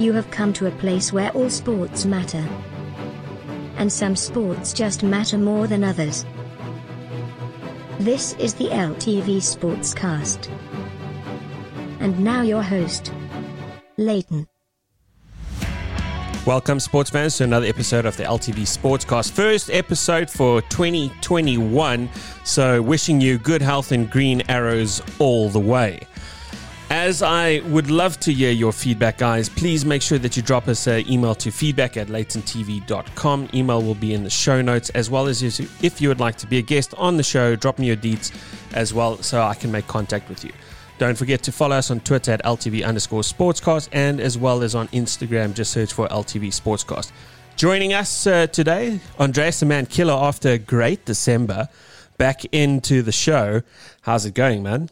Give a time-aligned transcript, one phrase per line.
[0.00, 2.44] You have come to a place where all sports matter.
[3.76, 6.26] And some sports just matter more than others.
[8.00, 10.50] This is the LTV Sportscast.
[12.00, 13.12] And now your host,
[13.96, 14.48] Leighton.
[16.44, 19.30] Welcome, sports fans, to another episode of the LTV Sportscast.
[19.30, 22.10] First episode for 2021.
[22.42, 26.00] So, wishing you good health and green arrows all the way.
[26.96, 30.68] As I would love to hear your feedback, guys, please make sure that you drop
[30.68, 33.48] us an email to feedback at laytontv.com.
[33.52, 36.46] Email will be in the show notes, as well as if you would like to
[36.46, 38.32] be a guest on the show, drop me your deets
[38.74, 40.52] as well so I can make contact with you.
[40.98, 44.76] Don't forget to follow us on Twitter at LTV underscore sportscast and as well as
[44.76, 45.52] on Instagram.
[45.52, 47.10] Just search for LTV Sportscast.
[47.56, 51.68] Joining us uh, today, Andreas the Man Killer after a great December.
[52.18, 53.62] Back into the show.
[54.02, 54.90] How's it going, man?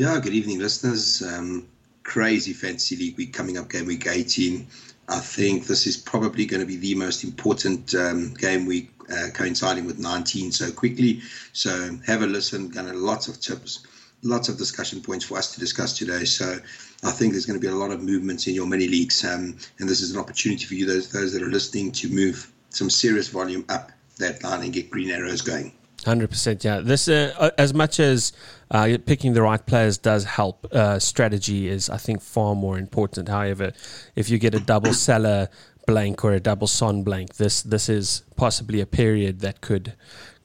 [0.00, 1.20] Yeah, good evening, listeners.
[1.20, 1.68] Um,
[2.04, 4.66] crazy fantasy league week coming up, game week 18.
[5.10, 9.26] I think this is probably going to be the most important um, game week uh,
[9.34, 11.20] coinciding with 19 so quickly.
[11.52, 13.86] So have a listen, got lots of tips
[14.22, 16.24] lots of discussion points for us to discuss today.
[16.24, 16.58] So
[17.04, 19.58] I think there's going to be a lot of movements in your mini leagues, um,
[19.78, 22.88] and this is an opportunity for you, those those that are listening, to move some
[22.88, 25.74] serious volume up that line and get green arrows going.
[26.06, 26.80] Hundred percent, yeah.
[26.80, 28.32] This, uh, as much as
[28.70, 33.28] uh, picking the right players does help, uh, strategy is, I think, far more important.
[33.28, 33.72] However,
[34.16, 35.50] if you get a double Salah
[35.86, 39.92] blank or a double son blank, this this is possibly a period that could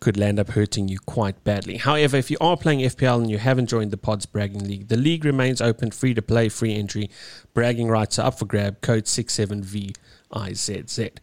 [0.02, 1.78] could land up hurting you quite badly.
[1.78, 4.98] However, if you are playing FPL and you haven't joined the Pods Bragging League, the
[4.98, 7.10] league remains open, free to play, free entry.
[7.54, 8.82] Bragging rights are up for grab.
[8.82, 11.16] Code 67VIZZ.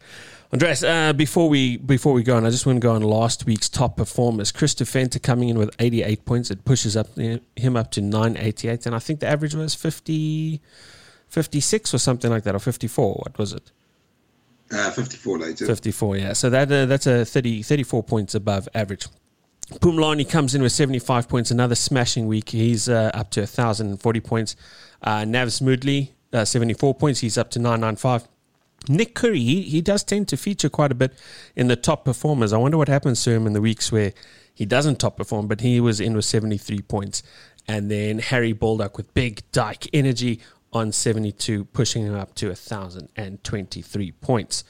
[0.53, 3.47] Andreas, uh, before we before we go on, I just want to go on last
[3.47, 4.51] week's top performers.
[4.51, 6.51] Chris Fenter coming in with 88 points.
[6.51, 10.61] It pushes up him up to 988, and I think the average was 50,
[11.27, 13.13] 56 or something like that, or 54.
[13.15, 13.71] What was it?
[14.71, 15.65] Uh, 54 later.
[15.65, 16.33] 54, yeah.
[16.33, 19.07] So that uh, that's a 30, 34 points above average.
[19.79, 22.49] Pumlani comes in with 75 points, another smashing week.
[22.49, 24.55] He's uh, up to 1,040 points.
[25.01, 27.21] Uh, Navs Moodley, uh, 74 points.
[27.21, 28.27] He's up to 995.
[28.87, 31.17] Nick Curry, he, he does tend to feature quite a bit
[31.55, 32.53] in the top performers.
[32.53, 34.13] I wonder what happens to him in the weeks where
[34.53, 37.23] he doesn't top perform, but he was in with 73 points.
[37.67, 40.41] And then Harry Baldock with big dyke energy
[40.73, 44.63] on 72, pushing him up to 1,023 points.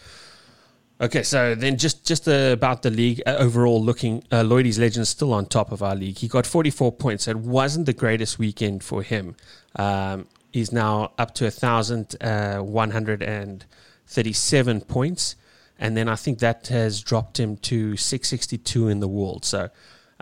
[1.01, 5.34] Okay, so then just just about the league uh, overall, looking uh, Lloydie's legend still
[5.34, 6.19] on top of our league.
[6.19, 7.28] He got 44 points.
[7.28, 9.35] It wasn't the greatest weekend for him.
[9.75, 13.66] Um, he's now up to 1,100 uh, and
[14.13, 15.35] 37 points.
[15.79, 19.44] And then I think that has dropped him to 662 in the world.
[19.44, 19.69] So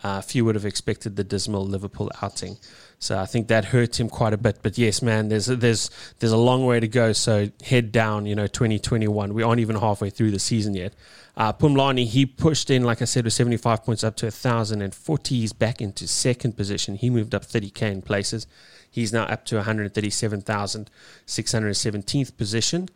[0.04, 2.58] uh, few would have expected the dismal Liverpool outing.
[3.00, 4.60] So I think that hurt him quite a bit.
[4.62, 7.14] But yes, man, there's a, there's there's a long way to go.
[7.14, 9.34] So head down, you know, 2021.
[9.34, 10.94] We aren't even halfway through the season yet.
[11.36, 15.36] Uh, Pumlani, he pushed in, like I said, with 75 points up to 1,040.
[15.36, 16.96] He's back into second position.
[16.96, 18.48] He moved up 30k in places.
[18.90, 22.90] He's now up to 137,617th position.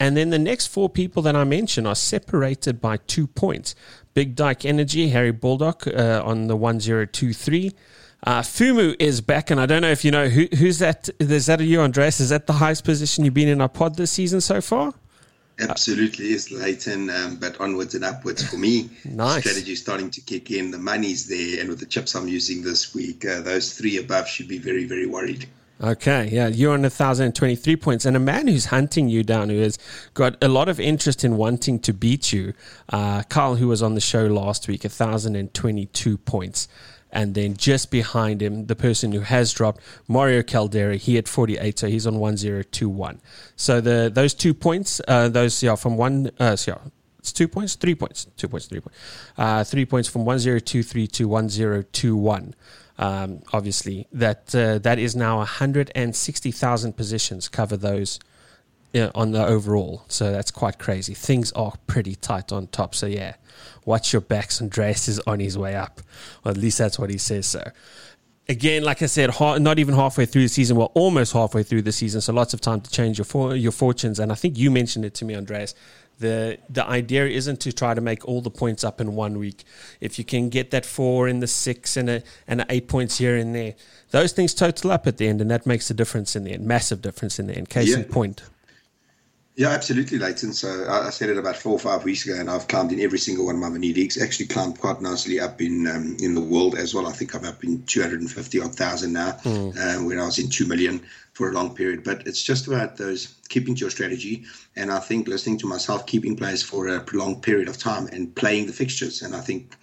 [0.00, 3.74] And then the next four people that I mentioned are separated by two points.
[4.14, 7.72] Big Dyke Energy, Harry Baldock uh, on the 1023.
[8.22, 11.08] Uh, Fumu is back, and I don't know if you know who, who's that.
[11.18, 12.18] Is that you, Andreas?
[12.18, 14.94] Is that the highest position you've been in our pod this season so far?
[15.58, 18.88] Absolutely is, Leighton, um, but onwards and upwards for me.
[19.04, 19.42] nice.
[19.42, 20.70] Strategy starting to kick in.
[20.70, 24.28] The money's there, and with the chips I'm using this week, uh, those three above
[24.28, 25.46] should be very, very worried.
[25.82, 28.04] Okay, yeah, you're on 1,023 points.
[28.04, 29.78] And a man who's hunting you down, who has
[30.12, 32.52] got a lot of interest in wanting to beat you,
[32.90, 36.68] uh, Carl, who was on the show last week, 1,022 points.
[37.10, 41.78] And then just behind him, the person who has dropped, Mario Caldera, he at 48,
[41.78, 43.20] so he's on 1021.
[43.56, 47.48] So the those two points, uh, those, yeah, from one, uh, so yeah, it's two
[47.48, 48.98] points, three points, two points, three points,
[49.36, 52.54] uh, three points from 1023 to 1021.
[53.00, 58.20] Um, obviously, that uh, that is now 160,000 positions cover those
[58.94, 60.04] uh, on the overall.
[60.08, 61.14] So that's quite crazy.
[61.14, 62.94] Things are pretty tight on top.
[62.94, 63.36] So yeah,
[63.86, 64.60] watch your backs.
[64.60, 66.02] Andreas is on his way up.
[66.44, 67.46] Or at least that's what he says.
[67.46, 67.72] So
[68.50, 70.76] again, like I said, not even halfway through the season.
[70.76, 72.20] Well, almost halfway through the season.
[72.20, 74.18] So lots of time to change your for, your fortunes.
[74.18, 75.74] And I think you mentioned it to me, Andreas.
[76.20, 79.64] The the idea isn't to try to make all the points up in one week.
[80.00, 83.18] If you can get that four and the six and a and a eight points
[83.18, 83.74] here and there,
[84.10, 86.66] those things total up at the end, and that makes a difference in the end,
[86.66, 87.70] massive difference in the end.
[87.70, 87.96] Case yeah.
[87.96, 88.42] in point.
[89.56, 90.52] Yeah, absolutely, Leighton.
[90.52, 93.18] So I, said it about four or five weeks ago, and I've climbed in every
[93.18, 94.20] single one of my mini leagues.
[94.20, 97.06] Actually, climbed quite nicely up in um, in the world as well.
[97.06, 99.76] I think I'm up in 250 odd thousand now, mm.
[99.76, 101.02] uh, when I was in two million
[101.32, 102.04] for a long period.
[102.04, 104.44] But it's just about those keeping to your strategy,
[104.76, 108.34] and I think listening to myself, keeping players for a prolonged period of time, and
[108.34, 109.20] playing the fixtures.
[109.20, 109.76] And I think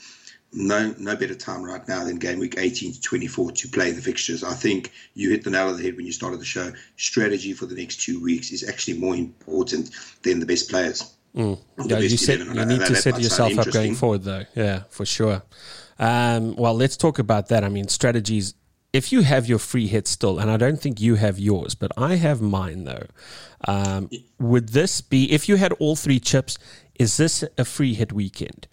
[0.54, 4.02] no no better time right now than game week 18 to 24 to play the
[4.02, 4.44] fixtures.
[4.44, 6.72] I think you hit the nail on the head when you started the show.
[6.96, 9.92] Strategy for the next two weeks is actually more important
[10.24, 11.14] than the best players.
[11.36, 11.60] Mm.
[11.86, 14.46] Yeah, you, set, you need to set yourself up going forward, though.
[14.56, 15.44] Yeah, for sure.
[16.00, 17.64] Um, well, let's talk about that.
[17.64, 18.56] I mean, strategies.
[18.94, 21.92] If you have your free hit still, and I don't think you have yours, but
[21.98, 23.06] I have mine though.
[23.68, 24.10] Um,
[24.40, 26.58] would this be if you had all three chips?
[26.96, 28.68] Is this a free hit weekend?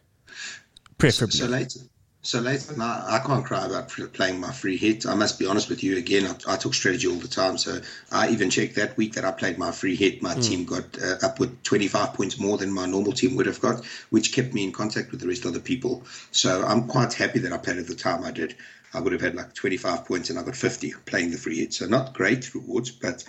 [1.05, 1.39] Preferably.
[1.39, 1.81] So, so later,
[2.23, 5.07] so later, I, I can't cry about playing my free hit.
[5.07, 5.99] I must be honest with you.
[5.99, 7.59] Again, I, I talk strategy all the time.
[7.59, 7.81] So
[8.11, 10.23] I even checked that week that I played my free hit.
[10.23, 10.43] My mm.
[10.43, 13.85] team got uh, up with 25 points more than my normal team would have got,
[14.11, 16.05] which kept me in contact with the rest of the people.
[16.31, 18.57] So I'm quite happy that I played at the time I did.
[18.95, 21.75] I would have had like 25 points and I got 50 playing the free hit.
[21.75, 23.25] So not great rewards, but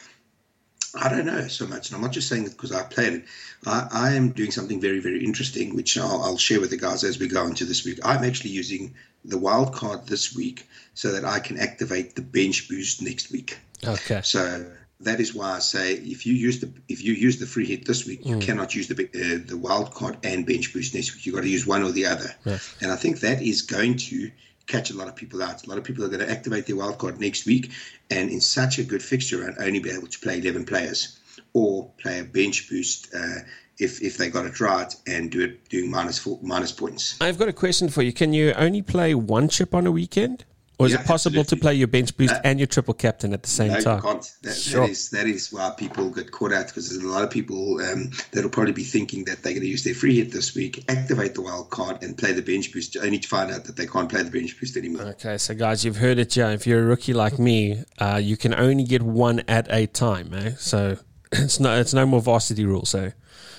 [0.95, 1.89] I don't know so much.
[1.89, 3.25] And I'm not just saying it because I played it.
[3.65, 7.03] I, I am doing something very, very interesting, which I'll, I'll, share with the guys
[7.03, 7.99] as we go into this week.
[8.03, 8.93] I'm actually using
[9.23, 13.57] the wild card this week so that I can activate the bench boost next week.
[13.83, 14.21] Okay.
[14.23, 14.65] So
[15.01, 17.85] that is why I say if you use the if you use the free hit
[17.85, 18.29] this week, mm.
[18.29, 21.25] you cannot use the uh, the wild card and bench boost next week.
[21.25, 22.33] You've got to use one or the other.
[22.45, 22.59] Yeah.
[22.81, 24.31] And I think that is going to
[24.67, 25.65] catch a lot of people out.
[25.65, 27.71] A lot of people are going to activate their wild card next week
[28.09, 31.19] and in such a good fixture and only be able to play 11 players
[31.53, 33.39] or play a bench boost uh,
[33.77, 37.19] if, if they got it right and do it doing minus four, minus points.
[37.21, 38.13] I've got a question for you.
[38.13, 40.45] Can you only play one chip on a weekend?
[40.77, 41.57] Or is yeah, it possible absolutely.
[41.57, 43.97] to play your bench boost uh, and your triple captain at the same no, time?
[43.97, 44.31] You can't.
[44.43, 44.81] That, sure.
[44.81, 47.79] that, is, that is why people get caught out because there's a lot of people
[47.81, 50.83] um, that'll probably be thinking that they're going to use their free hit this week,
[50.89, 53.87] activate the wild card, and play the bench boost, only to find out that they
[53.87, 55.03] can't play the bench boost anymore.
[55.03, 56.49] Okay, so guys, you've heard it, Joe.
[56.49, 60.33] If you're a rookie like me, uh, you can only get one at a time.
[60.33, 60.51] Eh?
[60.57, 60.97] So
[61.31, 62.85] it's no, it's no more varsity rule.
[62.85, 63.13] So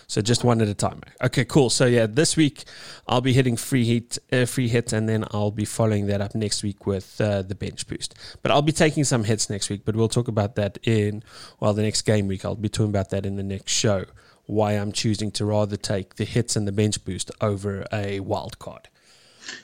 [0.09, 1.01] so just one at a time.
[1.23, 1.69] Okay, cool.
[1.71, 2.65] So yeah, this week
[3.09, 6.35] I'll be hitting free hit, uh, free hit, and then I'll be following that up
[6.35, 8.15] next week with uh, the bench boost.
[8.43, 9.83] But I'll be taking some hits next week.
[9.85, 11.23] But we'll talk about that in
[11.61, 12.45] well the next game week.
[12.45, 14.05] I'll be talking about that in the next show.
[14.47, 18.61] Why I'm choosing to rather take the hits and the bench boost over a wild
[18.61, 18.89] card.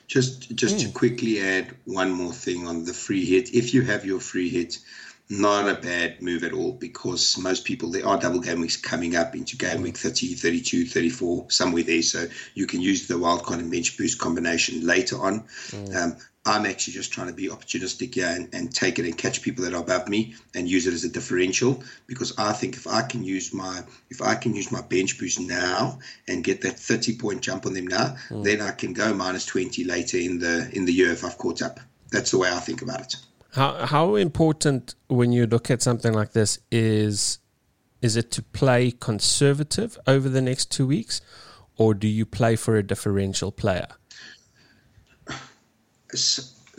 [0.07, 0.79] Just just mm.
[0.81, 0.93] to hmm.
[0.93, 3.53] quickly add one more thing on the free hit.
[3.53, 4.79] If you have your free hit
[5.29, 9.15] not a bad move at all because most people, there are double game weeks coming
[9.15, 12.01] up into game week 30, 32, 34, somewhere there.
[12.01, 15.41] So you can use the wildcard and bench boost combination later on.
[15.69, 15.95] Mm.
[15.95, 19.41] Um, I'm actually just trying to be opportunistic here and, and take it and catch
[19.41, 22.85] people that are above me and use it as a differential because I think if
[22.85, 26.77] I can use my if I can use my bench boost now and get that
[26.77, 28.43] 30 point jump on them now, mm.
[28.43, 31.61] then I can go minus 20 later in the in the year if I've caught
[31.61, 31.79] up.
[32.11, 33.15] That's the way I think about it.
[33.53, 37.39] How how important when you look at something like this is
[38.01, 41.21] is it to play conservative over the next two weeks,
[41.77, 43.87] or do you play for a differential player?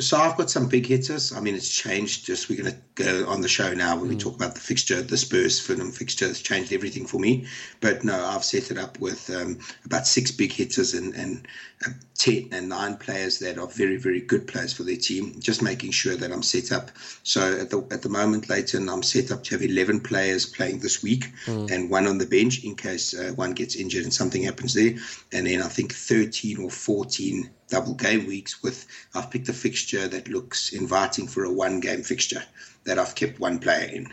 [0.00, 1.32] So I've got some big hitters.
[1.32, 2.26] I mean, it's changed.
[2.26, 4.10] Just we're going to go on the show now when mm.
[4.10, 7.46] we talk about the fixture, the Spurs Fulham fixture has changed everything for me.
[7.80, 11.46] But no, I've set it up with um, about six big hitters and and
[11.86, 15.36] uh, ten and nine players that are very very good players for their team.
[15.38, 16.90] Just making sure that I'm set up.
[17.22, 20.80] So at the at the moment, Leighton, I'm set up to have eleven players playing
[20.80, 21.70] this week mm.
[21.70, 24.94] and one on the bench in case uh, one gets injured and something happens there.
[25.32, 30.06] And then I think thirteen or fourteen double game weeks with I've picked a fixture
[30.08, 32.44] that looks inviting for a one game fixture
[32.84, 34.06] that I've kept one player in.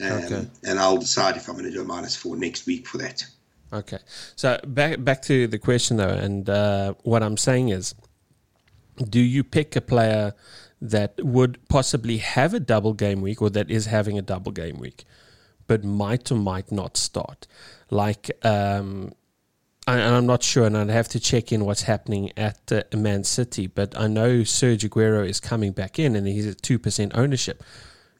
[0.00, 0.46] Um, okay.
[0.64, 3.24] And I'll decide if I'm going to do a minus four next week for that.
[3.72, 3.98] Okay.
[4.34, 7.94] So back back to the question though, and uh, what I'm saying is,
[9.08, 10.34] do you pick a player
[10.80, 14.78] that would possibly have a double game week or that is having a double game
[14.78, 15.04] week,
[15.66, 17.46] but might or might not start?
[17.90, 19.12] Like um,
[19.86, 23.24] and I'm not sure, and I'd have to check in what's happening at uh, Man
[23.24, 23.66] City.
[23.66, 27.62] But I know Sergio Aguero is coming back in, and he's at two percent ownership.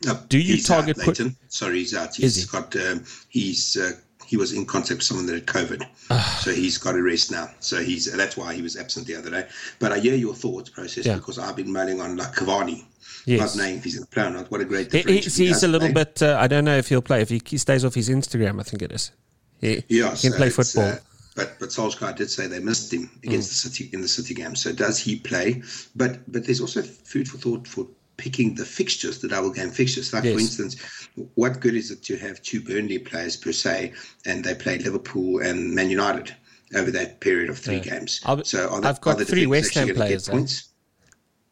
[0.04, 0.98] No, Do you target?
[0.98, 2.14] Out, put, Sorry, he's out.
[2.14, 2.46] He's he?
[2.46, 2.74] got.
[2.76, 3.76] Um, he's.
[3.76, 3.92] Uh,
[4.26, 6.40] he was in contact with someone that had COVID, ah.
[6.42, 7.50] so he's got a rest now.
[7.60, 9.46] So he's that's why he was absent the other day.
[9.78, 11.16] But I hear your thoughts process yeah.
[11.16, 12.84] because I've been mailing on like Cavani.
[13.26, 13.54] Yes.
[13.54, 14.50] Not knowing if he's in the plan or not.
[14.50, 15.36] What a great difference.
[15.36, 16.04] He, he's a little play.
[16.04, 16.22] bit.
[16.22, 17.22] Uh, I don't know if he'll play.
[17.22, 19.12] If he, he, stays off his Instagram, I think it is.
[19.60, 20.98] He, yeah, he can so play football.
[21.34, 23.62] But but Solskjaer did say they missed him against mm.
[23.62, 24.54] the City in the City game.
[24.54, 25.62] So does he play?
[25.96, 27.86] But but there's also food for thought for
[28.16, 30.12] picking the fixtures, the double game fixtures.
[30.12, 30.34] Like, yes.
[30.34, 33.92] for instance, what good is it to have two Burnley players per se,
[34.24, 36.34] and they play Liverpool and Man United
[36.74, 37.98] over that period of three yeah.
[37.98, 38.20] games?
[38.24, 40.28] I'll, so the, I've got three West Ham players.
[40.28, 40.68] Points?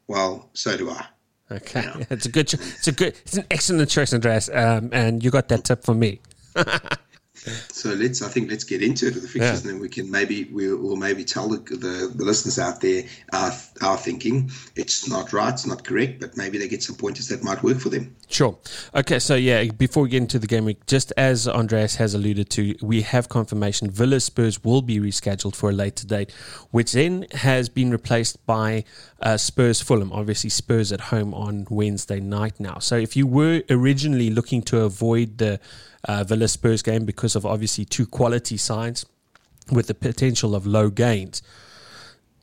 [0.07, 1.07] Well, so do I.
[1.51, 5.31] Okay, it's a good, it's a good, it's an excellent choice, Andreas, um, and you
[5.31, 6.21] got that tip from me.
[7.68, 9.70] So let's, I think, let's get into it with the fixtures, yeah.
[9.70, 13.04] and then we can maybe we will maybe tell the, the, the listeners out there
[13.32, 14.50] our our thinking.
[14.76, 17.78] It's not right, it's not correct, but maybe they get some pointers that might work
[17.78, 18.14] for them.
[18.28, 18.56] Sure.
[18.94, 19.18] Okay.
[19.18, 22.76] So yeah, before we get into the game week, just as Andreas has alluded to,
[22.80, 26.30] we have confirmation Villa Spurs will be rescheduled for a later date,
[26.70, 28.84] which then has been replaced by
[29.23, 30.12] uh, Spurs Fulham.
[30.12, 32.79] Obviously, Spurs at home on Wednesday night now.
[32.79, 35.61] So if you were originally looking to avoid the
[36.05, 39.07] uh, Villa Spurs game because of obviously two quality sides
[39.71, 41.43] with the potential of low gains.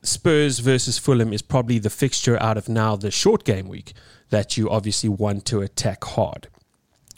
[0.02, 3.92] Spurs versus Fulham is probably the fixture out of now the short game week
[4.30, 6.48] that you obviously want to attack hard,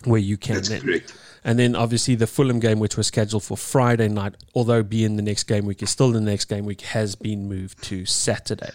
[0.04, 0.56] where you can.
[0.56, 0.80] That's then.
[0.80, 1.14] correct.
[1.44, 5.22] And then obviously the Fulham game, which was scheduled for Friday night, although being the
[5.22, 8.72] next game week is still the next game week, has been moved to Saturday.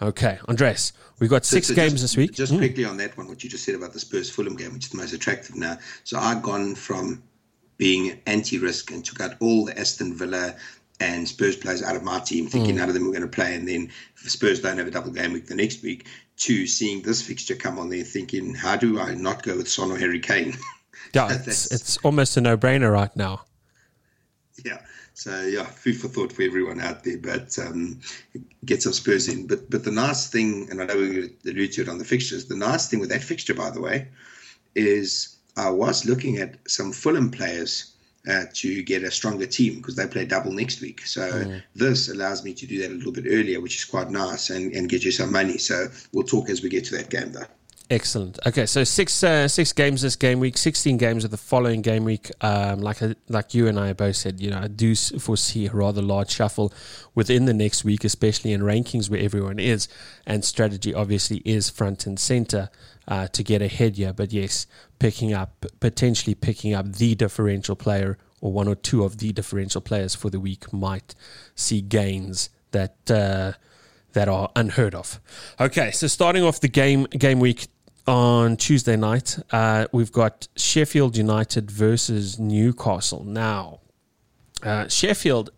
[0.00, 2.32] Okay, Andres, we've got six so, so games just, this week.
[2.32, 2.58] Just mm.
[2.58, 4.90] quickly on that one, what you just said about the Spurs Fulham game, which is
[4.90, 5.76] the most attractive now.
[6.04, 7.22] So I've gone from
[7.78, 10.54] being anti-risk and took out all the Aston Villa
[11.00, 12.78] and Spurs players out of my team, thinking mm.
[12.78, 15.32] none of them were going to play, and then Spurs don't have a double game
[15.32, 16.06] week the next week.
[16.38, 19.90] To seeing this fixture come on there, thinking, how do I not go with Son
[19.90, 20.56] or Harry Kane?
[21.12, 23.42] Yeah, it's, it's almost a no-brainer right now.
[24.64, 24.78] Yeah.
[25.18, 27.18] So yeah, food for thought for everyone out there.
[27.18, 27.98] But um,
[28.64, 29.48] get some Spurs in.
[29.48, 32.44] But but the nice thing, and I know we alluded to it on the fixtures.
[32.44, 34.06] The nice thing with that fixture, by the way,
[34.76, 37.94] is I was looking at some Fulham players
[38.30, 41.04] uh, to get a stronger team because they play double next week.
[41.04, 41.62] So mm.
[41.74, 44.72] this allows me to do that a little bit earlier, which is quite nice, and,
[44.72, 45.58] and get you some money.
[45.58, 47.50] So we'll talk as we get to that game, though.
[47.90, 48.38] Excellent.
[48.44, 52.04] Okay, so six uh, six games this game week, sixteen games of the following game
[52.04, 52.30] week.
[52.42, 55.72] Um, like uh, like you and I both said, you know, I do foresee a
[55.72, 56.70] rather large shuffle
[57.14, 59.88] within the next week, especially in rankings where everyone is,
[60.26, 62.68] and strategy obviously is front and center
[63.06, 64.12] uh, to get ahead here.
[64.12, 64.66] But yes,
[64.98, 69.80] picking up potentially picking up the differential player or one or two of the differential
[69.80, 71.14] players for the week might
[71.54, 73.10] see gains that.
[73.10, 73.52] Uh,
[74.14, 75.20] that are unheard of.
[75.60, 77.68] Okay, so starting off the game game week
[78.08, 83.22] on Tuesday night, uh, we've got Sheffield United versus Newcastle.
[83.22, 83.80] Now,
[84.62, 85.50] uh, Sheffield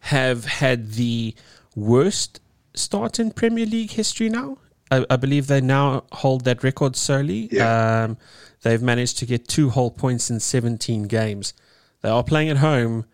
[0.00, 1.34] have had the
[1.76, 2.40] worst
[2.74, 4.58] start in Premier League history now.
[4.90, 7.48] I, I believe they now hold that record solely.
[7.52, 8.04] Yeah.
[8.04, 8.16] Um,
[8.62, 11.52] they've managed to get two whole points in 17 games.
[12.00, 13.04] They are playing at home.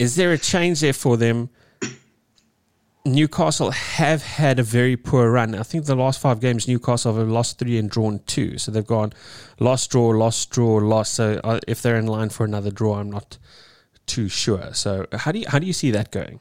[0.00, 1.50] Is there a change there for them?
[3.04, 5.56] Newcastle have had a very poor run.
[5.56, 8.58] I think the last five games, Newcastle have lost three and drawn two.
[8.58, 9.12] So they've gone
[9.58, 11.14] lost, draw, lost, draw, lost.
[11.14, 13.38] So uh, if they're in line for another draw, I'm not
[14.06, 14.72] too sure.
[14.72, 16.40] So how do you how do you see that going?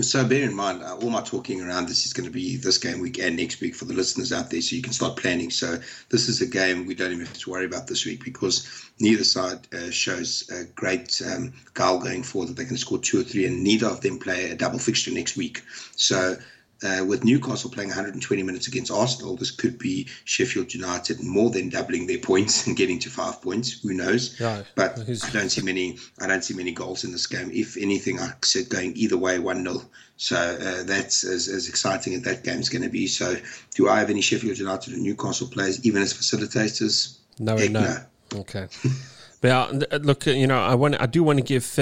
[0.00, 2.78] So bear in mind, uh, all my talking around this is going to be this
[2.78, 5.50] game week and next week for the listeners out there, so you can start planning.
[5.50, 8.66] So this is a game we don't even have to worry about this week because
[8.98, 13.20] neither side uh, shows a great um, goal going forward that they can score two
[13.20, 15.60] or three, and neither of them play a double fixture next week.
[15.94, 16.36] So
[16.82, 21.68] uh, with Newcastle playing 120 minutes against Arsenal, this could be Sheffield United more than
[21.68, 23.80] doubling their points and getting to five points.
[23.82, 24.40] Who knows?
[24.74, 25.98] But I don't see many.
[26.20, 27.50] I don't see many goals in this game.
[27.52, 29.82] If anything, I said going either way, one 0
[30.16, 33.06] So uh, that's as, as exciting as that game is going to be.
[33.06, 33.36] So,
[33.74, 37.18] do I have any Sheffield United and Newcastle players, even as facilitators?
[37.38, 37.80] No, Heck, no.
[37.80, 38.40] no.
[38.40, 38.68] Okay.
[39.40, 41.00] but uh, look, you know, I want.
[41.00, 41.78] I do want to give.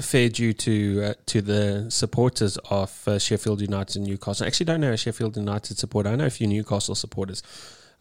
[0.00, 4.44] Fair due to uh, to the supporters of uh, Sheffield United and Newcastle.
[4.44, 6.08] I actually don't know a Sheffield United supporter.
[6.08, 7.42] I know a few Newcastle supporters,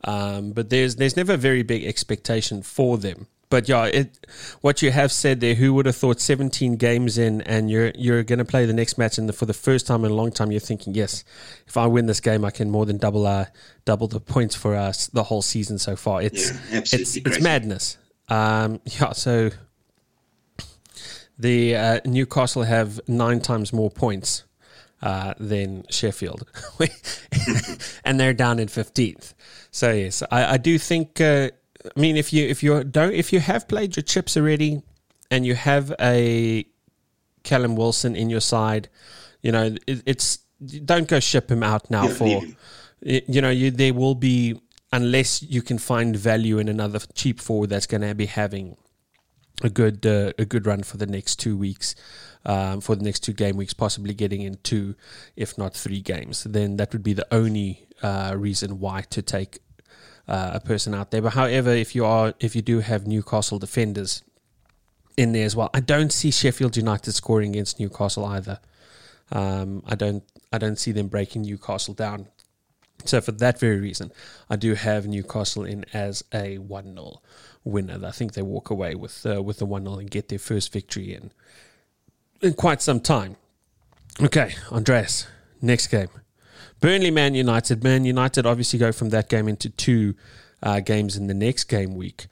[0.03, 3.27] um, but there's there's never a very big expectation for them.
[3.53, 4.25] But yeah, it,
[4.61, 8.23] what you have said there, who would have thought 17 games in and you're you're
[8.23, 10.31] going to play the next match and the, for the first time in a long
[10.31, 11.23] time you're thinking, yes,
[11.67, 13.45] if I win this game, I can more than double uh,
[13.85, 16.23] double the points for us the whole season so far.
[16.23, 17.99] It's yeah, it's it's madness.
[18.27, 19.51] Um, yeah, so
[21.37, 24.43] the uh, Newcastle have nine times more points
[25.01, 26.47] uh, than Sheffield,
[28.05, 29.33] and they're down in fifteenth.
[29.71, 31.19] So yes, I, I do think.
[31.19, 31.49] Uh,
[31.85, 34.81] I mean, if you if you don't if you have played your chips already,
[35.29, 36.65] and you have a
[37.43, 38.89] Callum Wilson in your side,
[39.41, 40.39] you know it, it's
[40.85, 42.41] don't go ship him out now yeah, for.
[43.05, 44.61] You know, you, there will be
[44.93, 48.77] unless you can find value in another cheap forward that's going to be having
[49.63, 51.95] a good uh, a good run for the next two weeks,
[52.45, 54.95] um, for the next two game weeks, possibly getting in two,
[55.35, 56.43] if not three games.
[56.43, 59.59] Then that would be the only uh, reason why to take
[60.27, 61.21] uh, a person out there.
[61.21, 64.23] But however, if you are if you do have Newcastle defenders
[65.15, 68.59] in there as well, I don't see Sheffield United scoring against Newcastle either.
[69.31, 72.27] Um, I don't I don't see them breaking Newcastle down.
[73.05, 74.11] So for that very reason,
[74.49, 77.21] I do have Newcastle in as a one 0
[77.63, 77.99] winner.
[78.05, 80.71] I think they walk away with uh, with the one 0 and get their first
[80.71, 81.31] victory in
[82.41, 83.37] in quite some time.
[84.21, 85.27] Okay, Andreas,
[85.61, 86.09] next game.
[86.79, 87.83] Burnley Man United.
[87.83, 90.15] Man United obviously go from that game into two
[90.61, 92.27] uh, games in the next game week.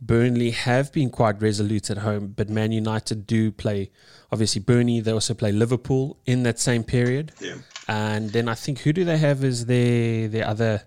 [0.00, 3.90] Burnley have been quite resolute at home, but Man United do play.
[4.30, 7.32] Obviously, Burnley they also play Liverpool in that same period.
[7.40, 7.56] Yeah.
[7.88, 10.82] And then I think who do they have as their their other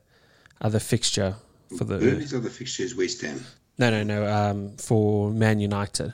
[0.62, 1.36] other fixture
[1.78, 3.44] for the Burnley's other fixture is West Ham.
[3.80, 6.14] No no no um, for Man United.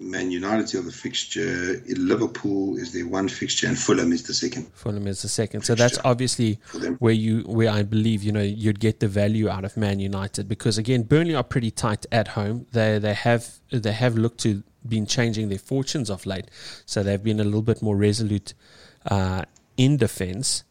[0.00, 1.82] Man United's other fixture.
[1.88, 4.66] Liverpool is their one fixture, and Fulham is the second.
[4.72, 5.62] Fulham is the second.
[5.62, 6.58] So that's obviously
[6.98, 10.48] where you where I believe you know you'd get the value out of Man United
[10.48, 12.66] because again Burnley are pretty tight at home.
[12.72, 16.46] They they have they have looked to been changing their fortunes of late.
[16.86, 18.54] So they've been a little bit more resolute
[19.10, 19.44] uh,
[19.76, 20.64] in defence.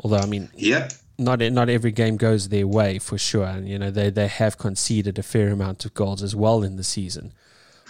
[0.00, 0.92] Although I mean Yep.
[1.22, 4.58] Not not every game goes their way for sure, and you know they they have
[4.58, 7.32] conceded a fair amount of goals as well in the season.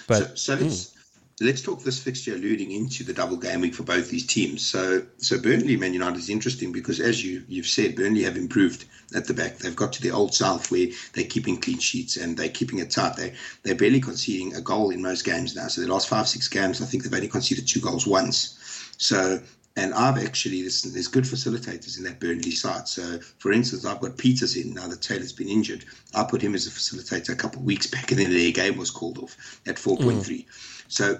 [0.06, 1.46] But so, so let's hmm.
[1.46, 4.64] let's talk this fixture alluding into the double game week for both these teams.
[4.64, 8.84] So so Burnley Man United is interesting because as you you've said, Burnley have improved
[9.14, 9.58] at the back.
[9.58, 12.90] They've got to the old south where they're keeping clean sheets and they're keeping it
[12.90, 13.16] tight.
[13.16, 15.68] They they're barely conceding a goal in most games now.
[15.68, 18.58] So the last five six games, I think they've only conceded two goals once.
[18.98, 19.40] So
[19.76, 22.88] and I've actually there's, there's good facilitators in that Burnley side.
[22.88, 25.84] So, for instance, I've got Pieters in now that Taylor's been injured.
[26.14, 28.76] I put him as a facilitator a couple of weeks back, and then their game
[28.76, 30.22] was called off at 4.3.
[30.22, 30.44] Mm.
[30.88, 31.18] So,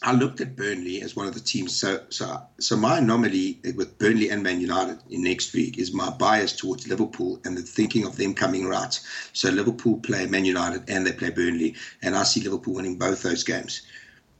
[0.00, 1.76] I looked at Burnley as one of the teams.
[1.76, 6.08] So, so, so my anomaly with Burnley and Man United in next week is my
[6.10, 8.98] bias towards Liverpool and the thinking of them coming right.
[9.32, 13.22] So, Liverpool play Man United and they play Burnley, and I see Liverpool winning both
[13.22, 13.82] those games.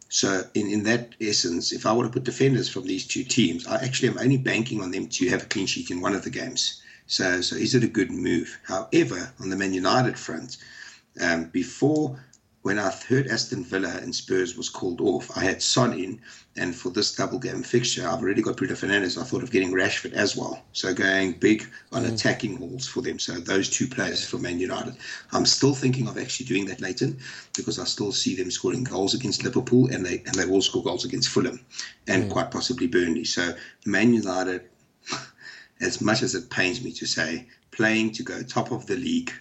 [0.08, 3.66] So in, in that essence, if I were to put defenders from these two teams,
[3.66, 6.24] I actually am only banking on them to have a clean sheet in one of
[6.24, 6.82] the games.
[7.06, 8.58] So so is it a good move?
[8.64, 10.58] However, on the Man United front,
[11.20, 12.18] um, before
[12.68, 16.20] when I heard Aston Villa and Spurs was called off, I had Son in,
[16.54, 19.16] and for this double game fixture, I've already got Bruno Fernandes.
[19.18, 22.12] I thought of getting Rashford as well, so going big on Mm.
[22.12, 23.18] attacking hauls for them.
[23.18, 24.98] So those two players for Man United.
[25.32, 27.16] I'm still thinking of actually doing that, Leighton,
[27.56, 30.82] because I still see them scoring goals against Liverpool, and they and they will score
[30.82, 31.60] goals against Fulham,
[32.06, 32.28] and Mm.
[32.28, 33.24] quite possibly Burnley.
[33.24, 33.54] So
[33.86, 34.60] Man United,
[35.80, 39.32] as much as it pains me to say, playing to go top of the league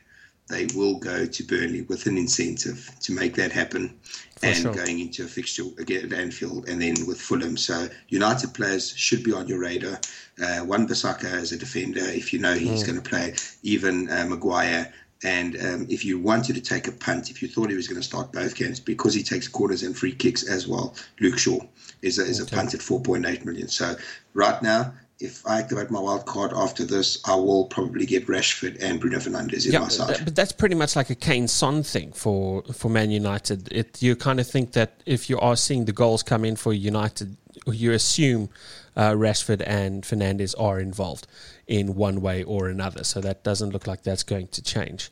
[0.50, 4.00] they will go to Burnley with an incentive to make that happen
[4.42, 4.74] and sure.
[4.74, 7.58] going into a fixture again at Anfield and then with Fulham.
[7.58, 10.00] So United players should be on your radar.
[10.42, 13.34] Uh, Wan Bissaka as a defender, if you know he's going to play,
[13.64, 14.94] even uh, Maguire.
[15.24, 18.00] And um, if you wanted to take a punt, if you thought he was going
[18.00, 21.60] to start both games, because he takes corners and free kicks as well, Luke Shaw
[22.04, 23.68] is a, is a punt at 4.8 million.
[23.68, 23.96] So
[24.36, 28.78] right now, if I activate my wild card after this, I will probably get Rashford
[28.82, 30.22] and Bruno Fernandes in Yeah, my side.
[30.24, 33.72] but that's pretty much like a Kane Son thing for for Man United.
[33.72, 36.72] It you kind of think that if you are seeing the goals come in for
[36.72, 38.50] United, you assume
[38.96, 41.28] uh, Rashford and Fernandes are involved
[41.66, 43.04] in one way or another.
[43.04, 45.10] So that doesn't look like that's going to change.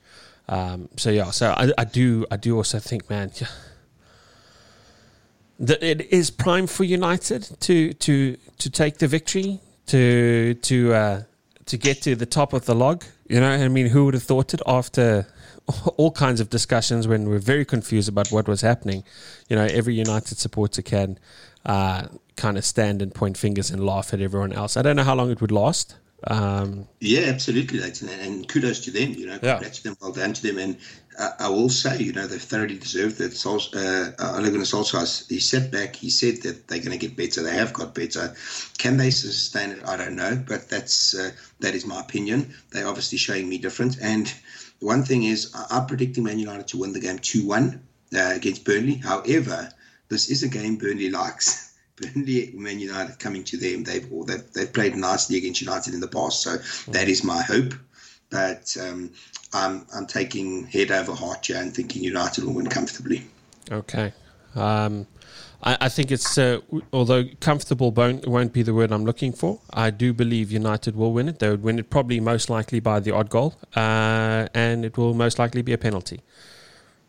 [0.48, 3.32] Um, so yeah, so I, I do I do also think, man.
[3.42, 3.48] Yeah,
[5.60, 11.24] that it is prime for United to to to take the victory to to uh,
[11.66, 13.04] to get to the top of the log.
[13.28, 15.28] You know, I mean, who would have thought it after
[15.98, 19.04] all kinds of discussions when we're very confused about what was happening?
[19.50, 21.18] You know, every United supporter can
[21.66, 24.78] uh, kind of stand and point fingers and laugh at everyone else.
[24.78, 25.96] I don't know how long it would last.
[26.28, 29.14] Um, Yeah, absolutely, and, kudos to them.
[29.14, 29.60] You know, Yeah.
[29.60, 30.58] to them, well done to them.
[30.58, 30.78] And
[31.20, 33.34] uh, I will say, you know, they've thoroughly deserved it.
[33.34, 35.96] Sol- uh, uh, Ole Gunnar Solskjaer, he sat back.
[35.96, 37.44] He said that they're going to get better.
[37.44, 38.36] They have got better.
[38.78, 39.88] Can they sustain it?
[39.88, 42.54] I don't know, but that's uh, that is my opinion.
[42.72, 43.98] They're obviously showing me different.
[44.02, 44.34] And
[44.80, 47.82] one thing is, I- I'm predicting Man United to win the game two one
[48.16, 48.96] uh, against Burnley.
[48.96, 49.70] However,
[50.10, 51.74] this is a game Burnley likes.
[51.96, 53.84] Burnley, Man United coming to them.
[53.84, 56.58] They've, or they've they've played nicely against United in the past, so
[56.92, 57.74] that is my hope.
[58.30, 59.12] But um,
[59.54, 63.28] I'm I'm taking head over heart here and thinking United will win comfortably.
[63.72, 64.14] Okay.
[64.56, 65.08] Um,
[65.64, 66.60] I, I think it's, uh,
[66.94, 71.12] although comfortable won't, won't be the word I'm looking for, I do believe United will
[71.12, 71.40] win it.
[71.40, 75.14] They would win it probably most likely by the odd goal, uh, and it will
[75.14, 76.22] most likely be a penalty.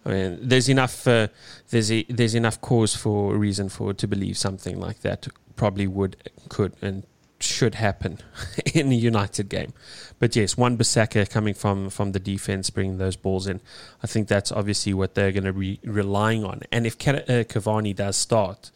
[0.07, 1.29] I mean, there's enough uh,
[1.71, 6.17] there's a, there's enough cause for reason for to believe something like that probably would
[6.49, 7.05] could and
[7.41, 8.19] should happen
[8.75, 9.73] in the United game.
[10.19, 13.61] But yes, Wan Bissaka coming from from the defense, bringing those balls in.
[14.03, 16.63] I think that's obviously what they're going to be relying on.
[16.71, 18.71] And if uh, Cavani does start,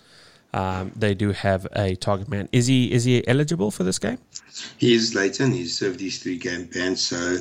[0.53, 2.49] um, they do have a target man.
[2.51, 4.19] Is he is he eligible for this game?
[4.79, 5.53] He is Leighton.
[5.53, 6.97] He's served his three game ban.
[6.97, 7.39] So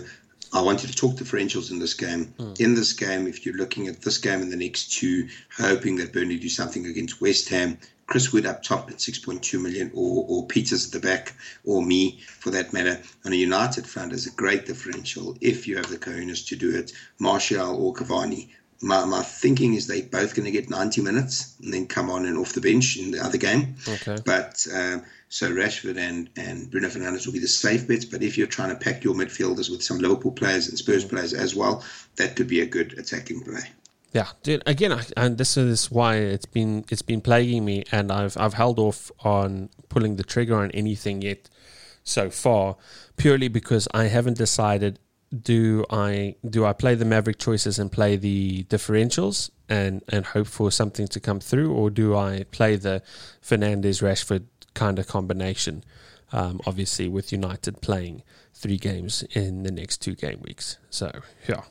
[0.54, 2.34] I want you to talk differentials in this game.
[2.40, 2.60] Mm.
[2.60, 6.14] In this game, if you're looking at this game and the next two, hoping that
[6.14, 10.48] Burnley do something against West Ham, Chris Wood up top at 6.2 million, or, or
[10.48, 11.34] Pieters at the back,
[11.64, 15.78] or Mee for that matter, on a United front is a great differential if you
[15.78, 16.92] have the cojones to do it.
[17.20, 18.50] Martial or Cavani
[18.82, 22.26] my, my thinking is they're both going to get 90 minutes and then come on
[22.26, 23.76] and off the bench in the other game.
[23.88, 24.18] Okay.
[24.26, 28.04] But um, so Rashford and, and Bruno Fernandes will be the safe bets.
[28.04, 31.10] But if you're trying to pack your midfielders with some Liverpool players and Spurs mm.
[31.10, 31.84] players as well,
[32.16, 33.62] that could be a good attacking play.
[34.12, 34.64] Yeah, dude.
[34.66, 38.56] Again, I, and this is why it's been it's been plaguing me, and I've I've
[38.56, 41.48] held off on pulling the trigger on anything yet
[42.04, 42.76] so far,
[43.18, 44.98] purely because I haven't decided
[45.44, 50.48] do I do I play the Maverick choices and play the differentials and and hope
[50.48, 53.04] for something to come through, or do I play the
[53.44, 55.84] Fernandes Rashford kind of combination?
[56.32, 61.12] Um, obviously, with United playing three games in the next two game weeks, so
[61.48, 61.64] yeah.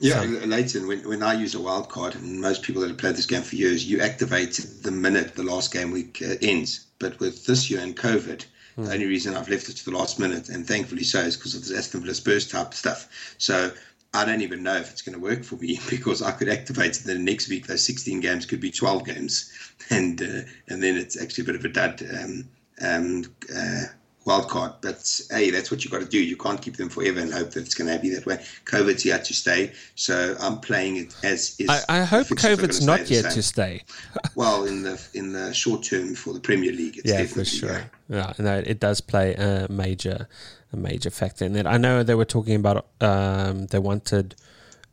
[0.00, 2.98] Yeah, so, Leighton, when, when I use a wild card, and most people that have
[2.98, 6.86] played this game for years, you activate the minute the last game week uh, ends.
[7.00, 8.44] But with this year and COVID,
[8.78, 8.86] Mm.
[8.86, 11.54] The only reason I've left it to the last minute, and thankfully so, is because
[11.54, 13.34] of this Aston Villa Spurs type stuff.
[13.38, 13.72] So
[14.18, 16.96] I don't even know if it's going to work for me because I could activate
[16.96, 17.04] it.
[17.04, 19.52] Then next week, those 16 games could be 12 games,
[19.90, 22.02] and uh, and then it's actually a bit of a dud.
[22.02, 22.48] Um,
[22.80, 23.84] um, uh,
[24.28, 24.72] wild card.
[24.82, 26.22] But hey, that's what you got to do.
[26.22, 28.36] You can't keep them forever and hope that it's going to be that way.
[28.66, 31.68] COVID's here to stay, so I'm playing it as is.
[31.68, 33.84] I, I hope COVID's not yet to stay.
[34.34, 37.90] well, in the in the short term for the Premier League, yeah, for sure.
[38.08, 40.28] Yeah, no, it does play a major
[40.72, 41.66] a major factor in that.
[41.66, 44.36] I know they were talking about um, they wanted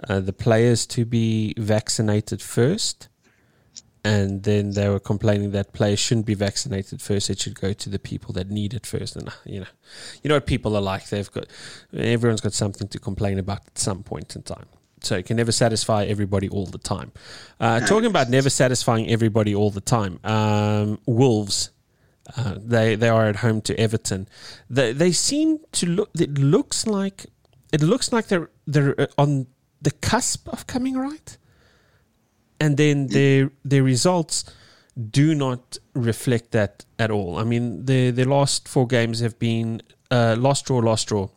[0.07, 3.09] uh, the players to be vaccinated first
[4.05, 7.89] and then they were complaining that players shouldn't be vaccinated first; it should go to
[7.89, 9.15] the people that need it first.
[9.15, 9.67] And you know,
[10.21, 11.47] you know what people are like; they've got
[11.91, 14.67] everyone's got something to complain about at some point in time.
[15.01, 17.13] So you can never satisfy everybody all the time.
[17.59, 21.71] Uh, talking about never satisfying everybody all the time, um, Wolves.
[22.37, 24.27] Uh, they they are at home to Everton.
[24.69, 26.11] They they seem to look.
[26.13, 27.25] It looks like
[27.73, 29.47] it looks like they're they're uh, on
[29.81, 31.37] the cusp of coming right
[32.59, 34.45] and then their their results
[35.11, 37.37] do not reflect that at all.
[37.37, 41.29] I mean, the the last four games have been uh, lost draw, lost draw,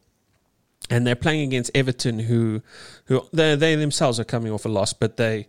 [0.90, 2.62] and they're playing against Everton, who
[3.07, 5.46] who they they themselves are coming off a loss, but they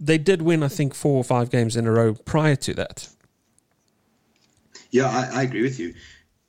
[0.00, 3.08] they did win, I think, four or five games in a row prior to that.
[4.90, 5.94] Yeah, I, I agree with you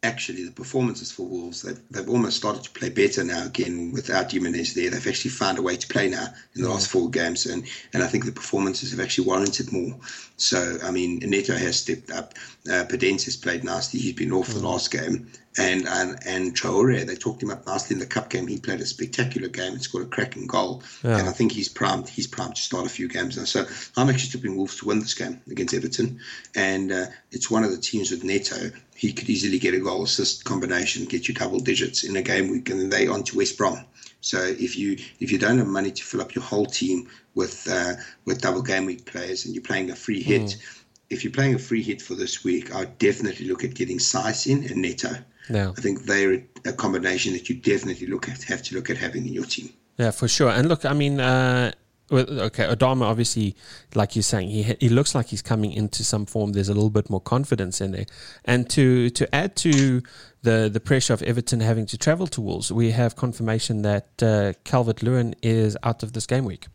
[0.04, 4.32] actually the performances for Wolves, they've, they've almost started to play better now again without
[4.32, 4.90] Jimenez there.
[4.90, 8.04] They've actually found a way to play now in the last four games, and, and
[8.04, 9.98] I think the performances have actually warranted more.
[10.38, 12.34] So, I mean, Neto has stepped up.
[12.68, 13.98] Uh, Podence has played nasty.
[13.98, 14.56] He's been off mm.
[14.56, 15.32] the last game.
[15.56, 18.48] And, and and Traore, they talked him up nicely in the cup game.
[18.48, 20.82] He played a spectacular game and scored a cracking goal.
[21.04, 21.20] Yeah.
[21.20, 22.10] And I think he's primed.
[22.10, 23.44] He's primed to start a few games now.
[23.44, 26.20] So I'm actually tipping Wolves to win this game against Everton.
[26.56, 28.72] And uh, it's one of the teams with Neto.
[29.04, 32.50] He could easily get a goal assist combination, get you double digits in a game
[32.50, 33.86] week, and then they on to West Brom.
[34.22, 37.68] So if you if you don't have money to fill up your whole team with
[37.70, 37.94] uh,
[38.26, 40.42] with double game week players and you're playing a free hit.
[40.42, 40.84] Mm.
[41.10, 44.48] If you're playing a free hit for this week, I'd definitely look at getting Saiss
[44.48, 45.14] in and Neto
[45.50, 45.74] no.
[45.78, 49.28] I think they're a combination that you definitely look at have to look at having
[49.28, 49.70] in your team.
[49.98, 50.50] Yeah, for sure.
[50.50, 51.74] And look, I mean, uh,
[52.20, 53.56] okay, Adama obviously,
[53.96, 56.54] like you're saying, he he looks like he's coming into some form.
[56.54, 58.06] There's a little bit more confidence in there,
[58.46, 60.02] and to to add to
[60.42, 64.54] the the pressure of Everton having to travel to Wolves, we have confirmation that uh,
[64.64, 66.68] Calvert Lewin is out of this game week.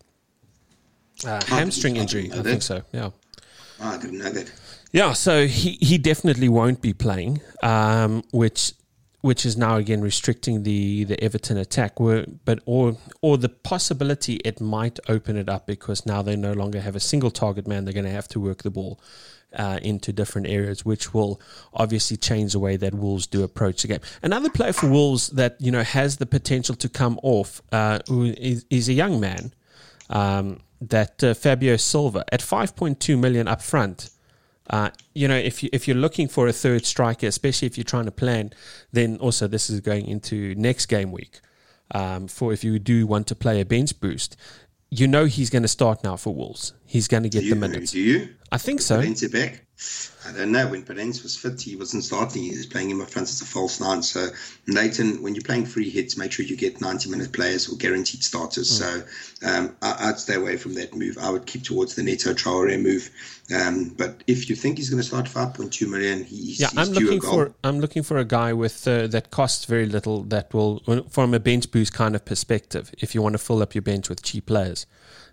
[1.25, 2.83] Uh, hamstring injury, I, I think so.
[2.93, 3.11] Yeah,
[3.81, 4.51] oh, I didn't know that.
[4.93, 8.73] Yeah, so he, he definitely won't be playing, um, which
[9.21, 11.95] which is now again restricting the, the Everton attack.
[11.97, 16.81] But or or the possibility it might open it up because now they no longer
[16.81, 17.85] have a single target man.
[17.85, 19.01] They're going to have to work the ball
[19.57, 21.41] uh, into different areas, which will
[21.73, 24.01] obviously change the way that Wolves do approach the game.
[24.23, 28.65] Another player for Wolves that you know has the potential to come off uh, is,
[28.71, 29.53] is, a young man.
[30.11, 34.11] Um, that uh, Fabio Silva at 5.2 million up front
[34.71, 37.85] uh, you know, if you if you're looking for a third striker, especially if you're
[37.85, 38.53] trying to plan,
[38.93, 41.41] then also this is going into next game week.
[41.91, 44.37] Um, for if you do want to play a bench boost,
[44.91, 46.75] you know he's going to start now for Wolves.
[46.85, 47.93] He's going to get you, the minutes.
[47.93, 48.35] Do you?
[48.53, 49.01] I think so.
[49.33, 49.65] back.
[50.27, 50.67] I don't know.
[50.67, 52.43] When Penance was fit, he wasn't starting.
[52.43, 54.03] He was playing him up front as a false nine.
[54.03, 54.29] So,
[54.67, 58.25] Nathan, when you're playing free hits, make sure you get 90 minute players or guaranteed
[58.25, 58.69] starters.
[58.69, 59.07] Mm.
[59.41, 61.17] So, um, I, would stay away from that move.
[61.19, 63.11] I would keep towards the Neto Traore move.
[63.55, 66.69] Um, but if you think he's going to start 5.2 million, he's, yeah.
[66.71, 70.25] He's I'm looking for I'm looking for a guy with uh, that costs very little
[70.25, 73.75] that will, from a bench boost kind of perspective, if you want to fill up
[73.75, 74.87] your bench with cheap players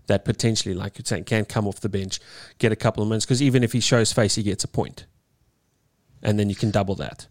[0.07, 2.19] that potentially, like you're saying, can come off the bench,
[2.57, 3.25] get a couple of minutes.
[3.25, 5.05] Because even if he shows face, he gets a point,
[6.21, 7.27] and then you can double that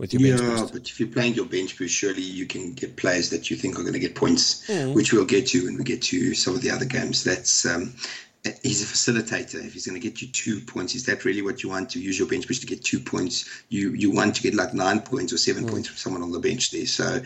[0.00, 0.72] with your yeah, bench boost.
[0.72, 3.78] but if you're playing your bench boost, surely you can get players that you think
[3.78, 4.94] are going to get points, mm.
[4.94, 7.22] which we'll get to when we get to some of the other games.
[7.22, 7.92] That's um,
[8.62, 9.62] he's a facilitator.
[9.62, 12.00] If he's going to get you two points, is that really what you want to
[12.00, 13.44] use your bench boost to get two points?
[13.68, 15.70] You you want to get like nine points or seven mm.
[15.70, 16.86] points from someone on the bench there.
[16.86, 17.20] So,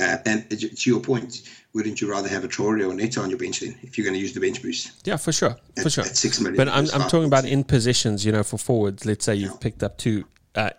[0.00, 3.38] uh, and to your point, wouldn't you rather have a Traore or Neto on your
[3.38, 5.06] bench then if you're going to use the bench boost?
[5.06, 6.04] Yeah, for sure, at, for sure.
[6.04, 8.24] At six million, but I'm I'm talking about in positions.
[8.24, 9.06] You know, for forwards.
[9.06, 9.58] Let's say you've yeah.
[9.60, 10.24] picked up two.
[10.54, 10.70] Uh,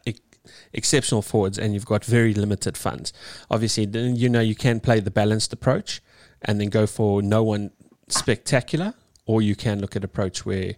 [0.74, 3.14] exceptional forwards and you've got very limited funds
[3.52, 6.02] obviously you know you can play the balanced approach
[6.42, 7.70] and then go for no one
[8.10, 8.94] spectacular
[9.26, 10.74] or you can look at approach where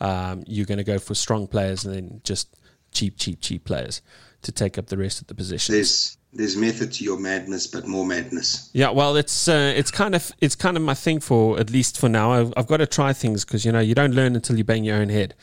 [0.00, 2.54] um, you're going to go for strong players and then just
[2.92, 4.02] cheap, cheap, cheap players
[4.42, 5.74] to take up the rest of the positions.
[5.74, 8.70] There's there's method to your madness, but more madness.
[8.72, 11.98] Yeah, well, it's uh, it's kind of it's kind of my thing for at least
[11.98, 12.32] for now.
[12.32, 14.84] I've, I've got to try things because you know you don't learn until you bang
[14.84, 15.34] your own head.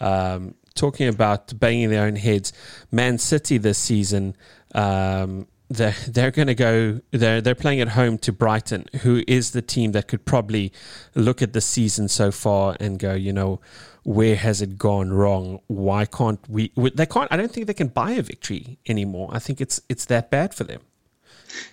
[0.00, 2.52] Um, talking about banging their own heads,
[2.90, 4.36] Man City this season.
[4.74, 7.00] Um, they're they're going to go.
[7.12, 10.72] They're they're playing at home to Brighton, who is the team that could probably
[11.14, 13.60] look at the season so far and go, you know,
[14.02, 15.60] where has it gone wrong?
[15.66, 16.72] Why can't we?
[16.76, 17.30] They can't.
[17.30, 19.30] I don't think they can buy a victory anymore.
[19.32, 20.80] I think it's it's that bad for them.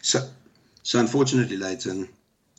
[0.01, 0.27] So,
[0.83, 2.09] so unfortunately, Leighton,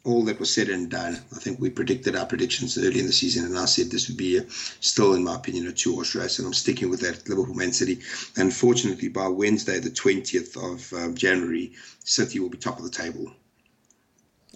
[0.04, 3.12] all that was said and done, I think we predicted our predictions early in the
[3.12, 6.38] season, and I said this would be a, still, in my opinion, a two-horse race,
[6.38, 7.28] and I'm sticking with that.
[7.28, 8.00] Liverpool, Man City.
[8.36, 11.72] Unfortunately, by Wednesday, the 20th of um, January,
[12.04, 13.32] City will be top of the table.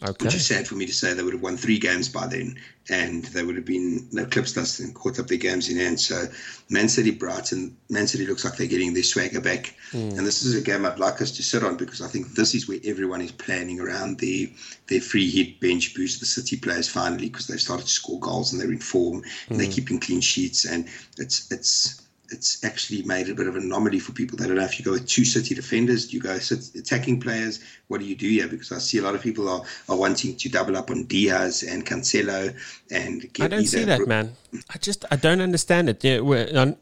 [0.02, 0.24] Okay.
[0.24, 1.14] Which is sad for me to say.
[1.14, 2.58] They would have won three games by then,
[2.90, 6.00] and they would have been eclipsed us and caught up their games in hand.
[6.00, 6.26] So,
[6.70, 9.76] Man City, Brighton, Man City looks like they're getting their swagger back.
[9.92, 10.18] Mm.
[10.18, 12.52] And this is a game I'd like us to sit on because I think this
[12.54, 14.48] is where everyone is planning around their
[14.88, 16.18] their free hit bench boost.
[16.18, 19.56] The City players finally because they've started to score goals and they're in form and
[19.56, 19.62] mm.
[19.62, 20.88] they're keeping clean sheets, and
[21.18, 22.02] it's it's
[22.33, 24.38] it's actually made a bit of an anomaly for people.
[24.38, 27.61] They don't know if you go with two city defenders, do you go attacking players?
[27.88, 28.49] What do you do here?
[28.49, 31.62] Because I see a lot of people are, are wanting to double up on Dias
[31.62, 32.55] and Cancelo
[32.90, 34.35] and I don't see that, man.
[34.71, 36.05] I just I don't understand it.
[36.05, 36.18] Yeah,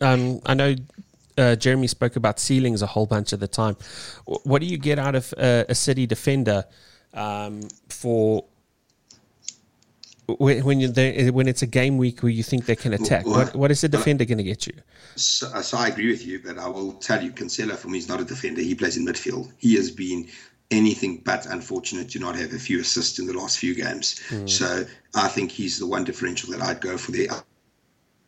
[0.01, 0.75] um, I know
[1.39, 3.77] uh, Jeremy spoke about ceilings a whole bunch of the time.
[4.25, 6.65] What do you get out of uh, a city defender
[7.15, 8.45] um, for
[10.39, 10.89] when you
[11.33, 13.81] when it's a game week where you think they can attack, well, what, what is
[13.81, 14.75] the defender going to get you?
[15.17, 18.09] So, so, I agree with you, but I will tell you, Cancelo for me is
[18.09, 18.61] not a defender.
[18.61, 19.53] He plays in midfield.
[19.59, 20.29] He has been
[20.71, 24.21] anything but unfortunate to not have a few assists in the last few games.
[24.29, 24.49] Mm.
[24.49, 27.29] So I think he's the one differential that I'd go for there.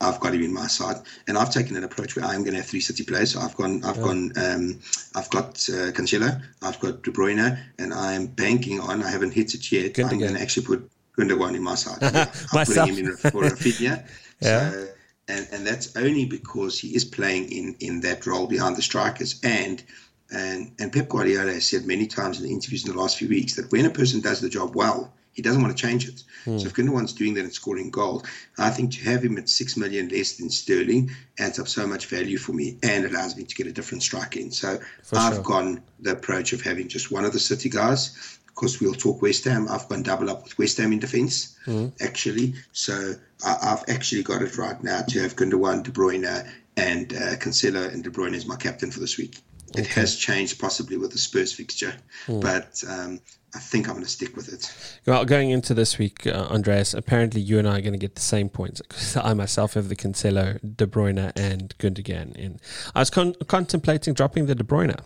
[0.03, 0.97] I've got him in my side,
[1.29, 3.33] and I've taken an approach where I'm going to have three City players.
[3.33, 4.03] So I've gone, I've yeah.
[4.03, 4.81] gone, um,
[5.15, 9.03] I've got uh, Cancelo, I've got De Bruyne, and I'm banking on.
[9.03, 9.95] I haven't hit it yet.
[9.95, 11.99] Good I'm going to actually put Gundogan in my side.
[12.03, 14.05] Yeah, I'm putting him in for Raphinha.
[14.41, 14.71] yeah.
[14.71, 14.89] So,
[15.29, 19.41] and, and that's only because he is playing in, in that role behind the strikers.
[19.43, 19.83] And,
[20.31, 23.29] and and Pep Guardiola has said many times in the interviews in the last few
[23.29, 26.23] weeks that when a person does the job well, he doesn't want to change it.
[26.45, 26.61] Mm.
[26.61, 28.25] So if Gundogan's doing that and scoring goals,
[28.59, 32.07] I think to have him at six million less than Sterling adds up so much
[32.07, 34.51] value for me and allows me to get a different strike in.
[34.51, 35.43] So for I've sure.
[35.43, 39.23] gone the approach of having just one of the City guys of course, we'll talk
[39.23, 39.67] West Ham.
[39.71, 41.91] I've gone double up with West Ham in defence, mm.
[42.03, 42.53] actually.
[42.73, 43.15] So
[43.47, 47.91] I, have actually got it right now to have Gundogan, De Bruyne, and uh, Cancelo,
[47.91, 49.39] and De Bruyne is my captain for this week.
[49.71, 49.81] Okay.
[49.81, 51.95] It has changed possibly with the Spurs fixture,
[52.27, 52.43] mm.
[52.43, 53.21] but um,
[53.55, 54.71] I think I'm going to stick with it.
[55.07, 58.17] Well, going into this week, uh, Andreas, apparently you and I are going to get
[58.17, 62.61] the same points because I myself have the Cancelo, De Bruyne, and Gundogan in.
[62.95, 65.01] I was con- contemplating dropping the De Bruyne.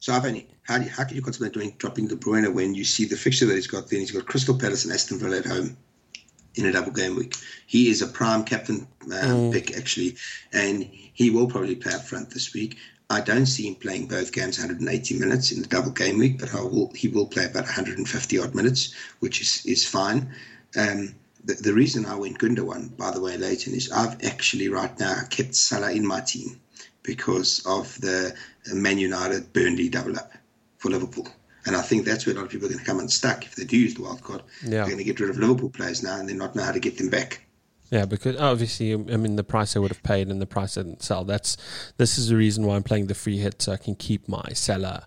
[0.00, 2.74] So I've only how, do you, how can you contemplate doing dropping De Bruyne when
[2.74, 3.88] you see the fixture that he's got?
[3.88, 5.76] Then he's got Crystal Palace and Aston Villa at home
[6.56, 7.34] in a double game week.
[7.66, 9.52] He is a prime captain um, mm.
[9.52, 10.16] pick actually,
[10.52, 12.76] and he will probably play up front this week.
[13.08, 16.52] I don't see him playing both games 180 minutes in the double game week, but
[16.52, 20.34] will, he will play about 150 odd minutes, which is is fine.
[20.76, 24.98] Um, the, the reason I went Gundogan, by the way, Leighton, is I've actually right
[24.98, 26.60] now kept Salah in my team
[27.04, 28.34] because of the
[28.74, 30.32] Man United Burnley double up
[30.78, 31.28] for Liverpool.
[31.66, 33.56] And I think that's where a lot of people are going to come unstuck if
[33.56, 34.42] they do use the wild card.
[34.62, 34.70] Yeah.
[34.70, 36.78] They're going to get rid of Liverpool players now and then not know how to
[36.78, 37.42] get them back.
[37.90, 40.82] Yeah, because obviously, I mean, the price I would have paid and the price I
[40.82, 41.24] didn't sell.
[41.24, 41.56] That's
[41.96, 44.44] this is the reason why I'm playing the free hit, so I can keep my
[44.54, 45.06] Salah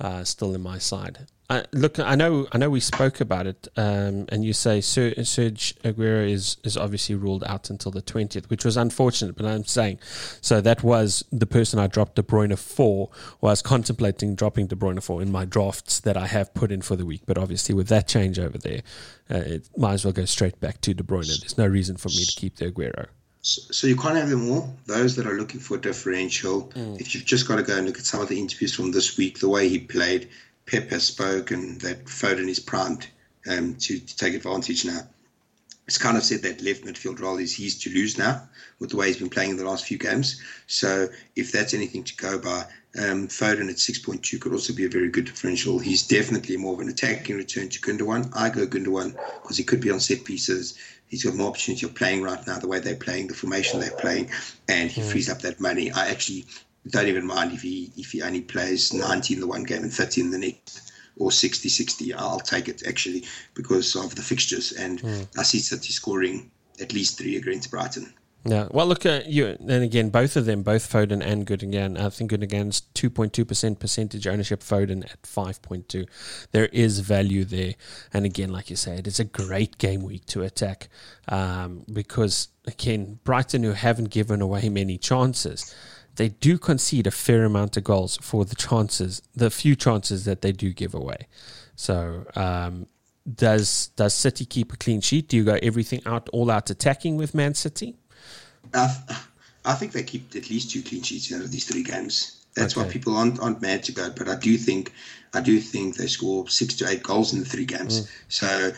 [0.00, 1.26] uh, still in my side.
[1.50, 5.22] Uh, look, I know, I know, we spoke about it, um, and you say Ser-
[5.24, 9.36] Serge Aguero is is obviously ruled out until the twentieth, which was unfortunate.
[9.36, 9.98] But I'm saying,
[10.40, 13.10] so that was the person I dropped De Bruyne for.
[13.42, 16.72] Or I was contemplating dropping De Bruyne for in my drafts that I have put
[16.72, 17.22] in for the week.
[17.26, 18.80] But obviously, with that change over there,
[19.30, 21.26] uh, it might as well go straight back to De Bruyne.
[21.26, 23.08] There's no reason for me to keep the Aguero.
[23.42, 24.74] So you can't have them all.
[24.86, 26.98] Those that are looking for a differential, Mm.
[26.98, 29.18] if you've just got to go and look at some of the interviews from this
[29.18, 30.30] week, the way he played,
[30.66, 33.08] Pep has spoken that Foden is primed
[33.46, 35.00] um, to, to take advantage now.
[35.86, 38.48] It's kind of said that left midfield role is his to lose now
[38.78, 40.40] with the way he's been playing in the last few games.
[40.66, 42.64] So if that's anything to go by,
[42.96, 45.78] um, Foden at 6.2 could also be a very good differential.
[45.78, 48.30] He's definitely more of an attacking return to Gundogan.
[48.34, 50.78] I go Gundogan because he could be on set pieces.
[51.08, 53.90] He's got more opportunity of playing right now, the way they're playing, the formation they're
[53.90, 54.30] playing,
[54.68, 55.92] and he frees up that money.
[55.92, 56.46] I actually
[56.90, 59.92] don't even mind if he if he only plays 90 in the one game and
[59.92, 64.72] 30 in the next or 60 60 i'll take it actually because of the fixtures
[64.72, 65.02] and
[65.38, 68.12] i see city scoring at least three against brighton
[68.46, 69.46] Yeah, well, look at you.
[69.46, 71.98] And again, both of them, both Foden and Gundogan.
[71.98, 74.60] I think Gundogan's two point two percent percentage ownership.
[74.60, 76.04] Foden at five point two.
[76.52, 77.72] There is value there,
[78.12, 80.88] and again, like you said, it's a great game week to attack
[81.28, 85.74] um, because again, Brighton who haven't given away many chances.
[86.16, 90.42] They do concede a fair amount of goals for the chances, the few chances that
[90.42, 91.26] they do give away.
[91.76, 92.86] So, um,
[93.32, 95.28] does does City keep a clean sheet?
[95.28, 97.96] Do you go everything out, all out attacking with Man City?
[98.72, 98.94] I,
[99.64, 102.44] I think they keep at least two clean sheets out of these three games.
[102.54, 104.10] That's why people aren't, aren't mad to go.
[104.10, 104.92] But I do think
[105.32, 108.08] I do think they score six to eight goals in the three games.
[108.28, 108.72] So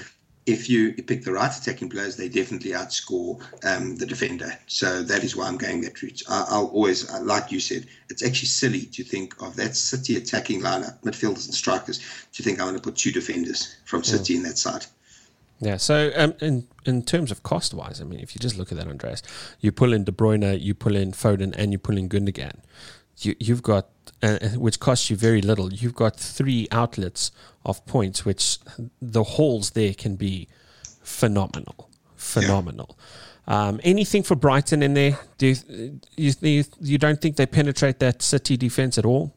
[0.47, 4.57] if you pick the right attacking players, they definitely outscore um, the defender.
[4.69, 6.23] So that is why I'm going that route.
[6.29, 10.17] I, I'll always, uh, like you said, it's actually silly to think of that City
[10.17, 11.99] attacking lineup, midfielders and strikers,
[12.33, 14.87] to think I'm going to put two defenders from City in that side.
[15.59, 15.79] Yeah.
[15.79, 18.79] So, um, in in terms of cost wise, I mean, if you just look at
[18.79, 19.23] that, Andreas,
[19.61, 22.61] you pull in De Bruyne, you pull in Foden, and you pull in Gundogan.
[23.19, 23.89] You you've got
[24.23, 25.73] uh, which costs you very little.
[25.73, 27.31] You've got three outlets
[27.65, 28.59] of points, which
[29.01, 30.49] the hauls there can be
[31.03, 32.97] phenomenal, phenomenal.
[33.49, 35.19] Um, anything for Brighton in there?
[35.39, 39.35] Do you, you you you don't think they penetrate that City defense at all?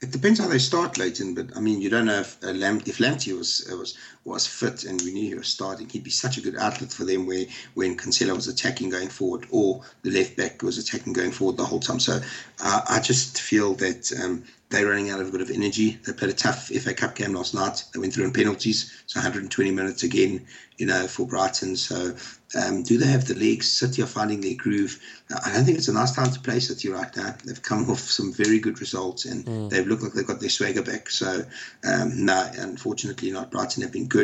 [0.00, 1.34] It depends how they start, Leighton.
[1.34, 4.46] But I mean, you don't know if uh, Lam- if Lamptey was uh, was was
[4.46, 7.26] fit and we knew he was starting, he'd be such a good outlet for them.
[7.26, 11.56] Where when Cancelo was attacking going forward, or the left back was attacking going forward
[11.56, 12.00] the whole time.
[12.00, 12.20] So
[12.60, 15.98] uh, I just feel that um, they're running out of a bit of energy.
[16.04, 17.84] They played a tough FA Cup game last night.
[17.92, 20.44] They went through in penalties, so 120 minutes again,
[20.76, 21.76] you know, for Brighton.
[21.76, 22.16] So
[22.56, 23.72] um, do they have the legs?
[23.72, 25.00] City are finding their groove.
[25.44, 27.36] I don't think it's a nice time to play City right now.
[27.44, 30.82] They've come off some very good results and they've looked like they've got their swagger
[30.82, 31.10] back.
[31.10, 31.44] So,
[31.84, 33.52] um, no, unfortunately not.
[33.52, 34.15] Brighton have been good,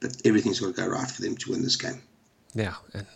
[0.00, 2.02] but everything's got to go right for them to win this game.
[2.54, 3.06] Yeah, and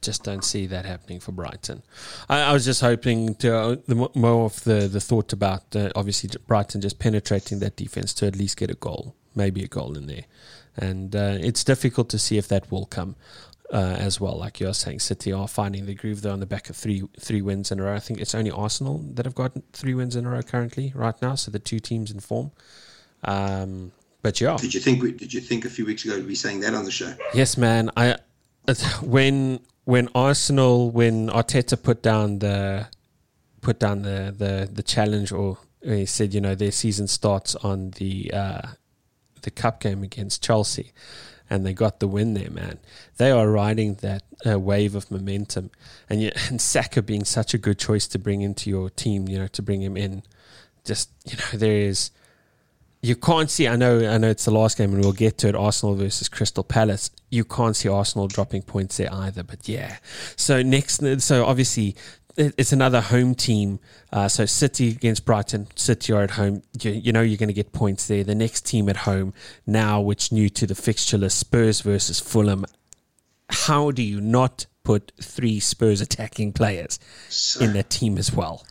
[0.00, 1.82] just don't see that happening for Brighton.
[2.28, 5.90] I, I was just hoping to uh, the more of the the thought about uh,
[5.94, 9.96] obviously Brighton just penetrating that defense to at least get a goal, maybe a goal
[9.96, 10.24] in there,
[10.76, 13.16] and uh, it's difficult to see if that will come.
[13.72, 16.20] Uh, as well, like you're saying, City are finding the groove.
[16.20, 17.94] They're on the back of three three wins in a row.
[17.94, 21.14] I think it's only Arsenal that have got three wins in a row currently, right
[21.22, 21.36] now.
[21.36, 22.50] So the two teams in form.
[23.24, 23.92] Um,
[24.22, 25.02] but yeah, Did you think?
[25.02, 27.12] we- Did you think a few weeks ago we'd be saying that on the show?
[27.34, 27.90] Yes, man.
[27.96, 28.16] I
[29.02, 32.86] when when Arsenal when Arteta put down the
[33.60, 37.90] put down the the, the challenge, or he said, you know, their season starts on
[37.92, 38.62] the uh,
[39.42, 40.92] the cup game against Chelsea,
[41.50, 42.78] and they got the win there, man.
[43.16, 45.70] They are riding that uh, wave of momentum,
[46.08, 49.38] and you, and Saka being such a good choice to bring into your team, you
[49.38, 50.22] know, to bring him in.
[50.84, 52.10] Just you know, there is
[53.02, 53.66] you can't see.
[53.66, 54.08] I know.
[54.08, 55.56] I know it's the last game, and we'll get to it.
[55.56, 57.10] Arsenal versus Crystal Palace.
[57.30, 59.42] You can't see Arsenal dropping points there either.
[59.42, 59.96] But yeah.
[60.36, 61.96] So next, so obviously
[62.36, 63.80] it's another home team.
[64.12, 65.66] Uh, so City against Brighton.
[65.74, 66.62] City are at home.
[66.80, 68.22] You, you know you're going to get points there.
[68.22, 69.34] The next team at home
[69.66, 72.64] now, which new to the fixture list, Spurs versus Fulham.
[73.50, 78.64] How do you not put three Spurs attacking players So in that team as well?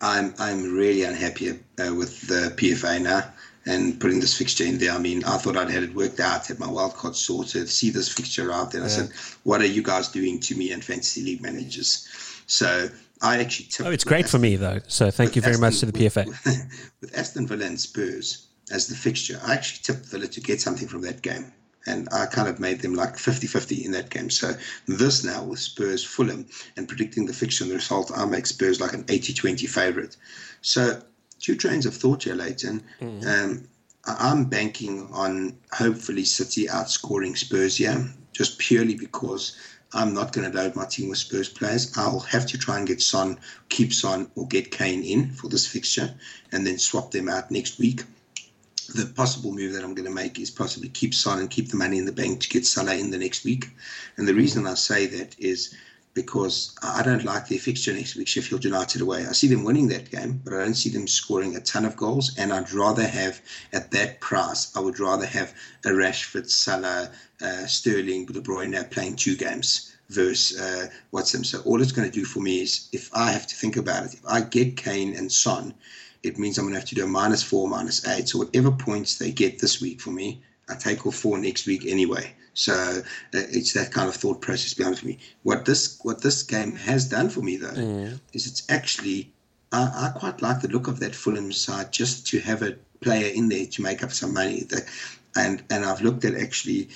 [0.00, 3.32] I'm I'm really unhappy uh, with the PFA now
[3.66, 4.92] and putting this fixture in there.
[4.92, 7.90] I mean, I thought I'd had it worked out, had my wild card sorted, see
[7.90, 8.84] this fixture out there.
[8.84, 9.10] I said,
[9.42, 12.08] what are you guys doing to me and fantasy league managers?
[12.46, 12.88] So
[13.22, 14.80] I actually tipped Oh, it's with great for me though.
[14.86, 16.26] So thank you very much to the PFA.
[17.00, 18.46] with Aston Villa and Spurs.
[18.70, 19.40] as the fixture.
[19.42, 21.52] I actually tipped Villa to get something from that game.
[21.88, 24.28] And I kind of made them like 50 50 in that game.
[24.28, 24.54] So,
[24.88, 26.46] this now with Spurs Fulham
[26.76, 30.16] and predicting the fixture and the result, I make Spurs like an 80 20 favourite.
[30.62, 31.00] So,
[31.46, 32.82] two trains of thought here, Leighton.
[33.00, 33.28] Mm-hmm.
[33.28, 33.68] Um,
[34.04, 39.56] I'm banking on hopefully City outscoring Spurs here, just purely because
[39.92, 41.96] I'm not going to load my team with Spurs players.
[41.96, 43.38] I'll have to try and get Son,
[43.68, 46.12] keep Son, or get Kane in for this fixture,
[46.50, 48.02] and then swap them out next week.
[48.96, 51.76] The possible move that I'm going to make is possibly keep Son and keep the
[51.76, 53.70] money in the bank to get Salah in the next week.
[54.16, 55.72] And the reason I say that is
[56.16, 59.26] because I don't like their fixture next week, Sheffield United away.
[59.26, 61.94] I see them winning that game, but I don't see them scoring a ton of
[61.94, 62.34] goals.
[62.38, 63.42] And I'd rather have,
[63.74, 65.52] at that price, I would rather have
[65.84, 67.10] a Rashford, Salah,
[67.42, 71.44] uh, Sterling, De Bruyne playing two games versus uh, Watson.
[71.44, 74.06] So all it's going to do for me is, if I have to think about
[74.06, 75.74] it, if I get Kane and Son,
[76.22, 78.30] it means I'm going to have to do a minus four, minus eight.
[78.30, 81.86] So whatever points they get this week for me, I take off four next week
[81.86, 82.32] anyway.
[82.54, 83.02] So uh,
[83.32, 85.18] it's that kind of thought process behind me.
[85.42, 88.20] What this what this game has done for me though mm.
[88.32, 89.32] is it's actually
[89.72, 89.82] I,
[90.14, 93.48] I, quite like the look of that Fulham side just to have a player in
[93.48, 94.66] there to make up some money.
[95.36, 96.88] And and I've looked at actually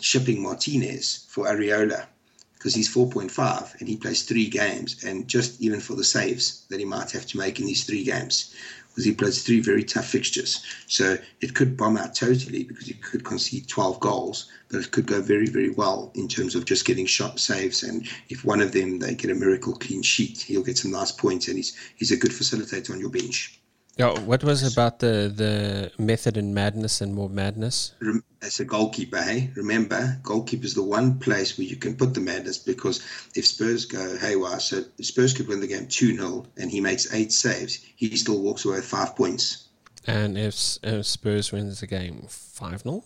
[0.00, 2.06] shipping Martinez for Areola
[2.54, 6.78] because he's 4.5 and he plays three games and just even for the saves that
[6.78, 8.54] he might have to make in these three games
[8.94, 10.62] because he plays three very tough fixtures.
[10.86, 15.06] So it could bomb out totally because he could concede 12 goals, but it could
[15.06, 17.82] go very, very well in terms of just getting shot saves.
[17.82, 21.10] And if one of them they get a miracle clean sheet, he'll get some nice
[21.10, 23.58] points, and he's he's a good facilitator on your bench.
[23.96, 27.94] Yeah, what was about the the method in madness and more madness?
[28.42, 32.20] As a goalkeeper, hey, remember, goalkeeper is the one place where you can put the
[32.20, 33.00] madness because
[33.36, 37.12] if Spurs go haywire, so Spurs could win the game 2 0 and he makes
[37.14, 39.68] eight saves, he still walks away with five points.
[40.06, 43.04] And if, if Spurs wins the game 5 0?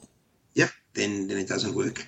[0.54, 2.06] Yeah, then, then it doesn't work.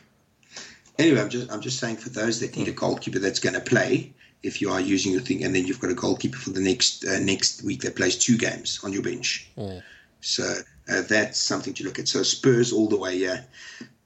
[0.99, 3.61] Anyway, I'm just I'm just saying for those that need a goalkeeper that's going to
[3.61, 4.13] play,
[4.43, 7.05] if you are using your thing, and then you've got a goalkeeper for the next
[7.05, 9.49] uh, next week that plays two games on your bench.
[9.57, 9.83] Mm.
[10.21, 10.45] So
[10.91, 12.09] uh, that's something to look at.
[12.09, 13.43] So Spurs all the way, yeah.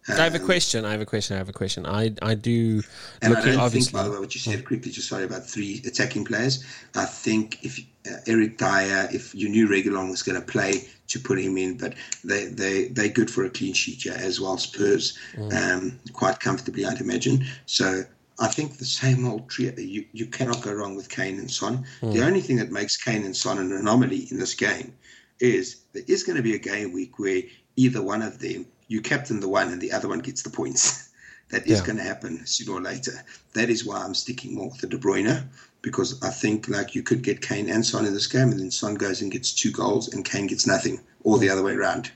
[0.06, 0.84] Um, I have a um, question.
[0.84, 1.34] I have a question.
[1.34, 1.86] I have a question.
[1.86, 2.82] I I do.
[3.22, 4.90] And I don't obviously, think, by the way, what you said quickly.
[4.90, 6.64] Just sorry about three attacking players.
[6.94, 11.18] I think if uh, Eric Dier, if you knew Reguilón was going to play, to
[11.18, 14.58] put him in, but they they they're good for a clean sheet, yeah, as well.
[14.58, 15.52] Spurs, mm.
[15.54, 17.46] um, quite comfortably, I'd imagine.
[17.64, 18.04] So
[18.38, 19.72] I think the same old trio.
[19.76, 21.84] You, you cannot go wrong with Kane and Son.
[22.00, 22.12] Mm.
[22.12, 24.94] The only thing that makes Kane and Son an anomaly in this game
[25.40, 27.42] is there is going to be a game week where
[27.76, 31.10] either one of them, you captain the one and the other one gets the points.
[31.50, 31.86] that is yeah.
[31.86, 33.12] going to happen sooner or later.
[33.54, 35.46] That is why I'm sticking more with the De Bruyne
[35.82, 38.70] because I think like you could get Kane and Son in this game, and then
[38.70, 41.52] Son goes and gets two goals, and Kane gets nothing, or the hmm.
[41.52, 42.10] other way around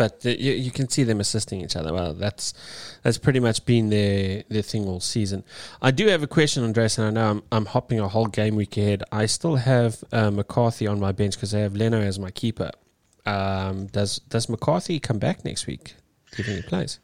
[0.00, 1.92] but you, you, can see them assisting each other.
[1.92, 2.54] Well, that's
[3.02, 5.44] that's pretty much been their their thing all season.
[5.82, 8.56] I do have a question, Andreas, and I know I'm, I'm hopping a whole game
[8.56, 9.02] week ahead.
[9.12, 12.70] I still have uh, McCarthy on my bench because I have Leno as my keeper.
[13.26, 15.96] Um, does does McCarthy come back next week?
[16.32, 16.98] Do you think he plays?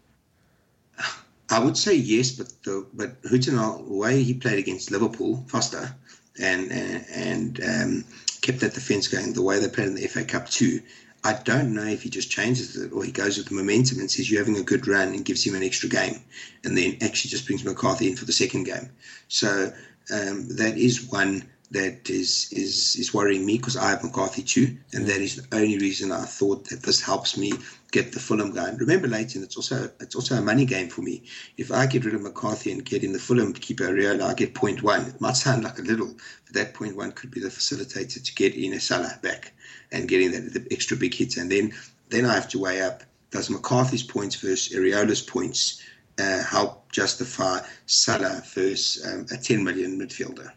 [1.50, 5.94] I would say yes, but the, but Hasenhüttl, the way he played against Liverpool, Forster,
[6.40, 8.04] and and, and um,
[8.40, 10.80] kept that defence going, the way they played in the FA Cup too,
[11.26, 14.08] I don't know if he just changes it or he goes with the momentum and
[14.08, 16.22] says you're having a good run and gives him an extra game,
[16.62, 18.88] and then actually just brings McCarthy in for the second game.
[19.26, 19.72] So
[20.14, 24.76] um, that is one that is is is worrying me because I have McCarthy too,
[24.92, 27.52] and that is the only reason I thought that this helps me
[27.90, 28.76] get the Fulham going.
[28.76, 31.24] Remember, Leighton, it's also it's also a money game for me.
[31.56, 34.34] If I get rid of McCarthy and get in the Fulham keeper keep Areola, I
[34.34, 35.06] get point one.
[35.06, 36.14] It might sound like a little,
[36.44, 39.52] but that point one could be the facilitator to get in a Salah back
[39.90, 41.36] and getting that the extra big hits.
[41.36, 41.72] And then
[42.08, 45.82] then I have to weigh up does McCarthy's points versus Areola's points
[46.18, 50.52] uh, help justify Salah versus um, a 10 million midfielder?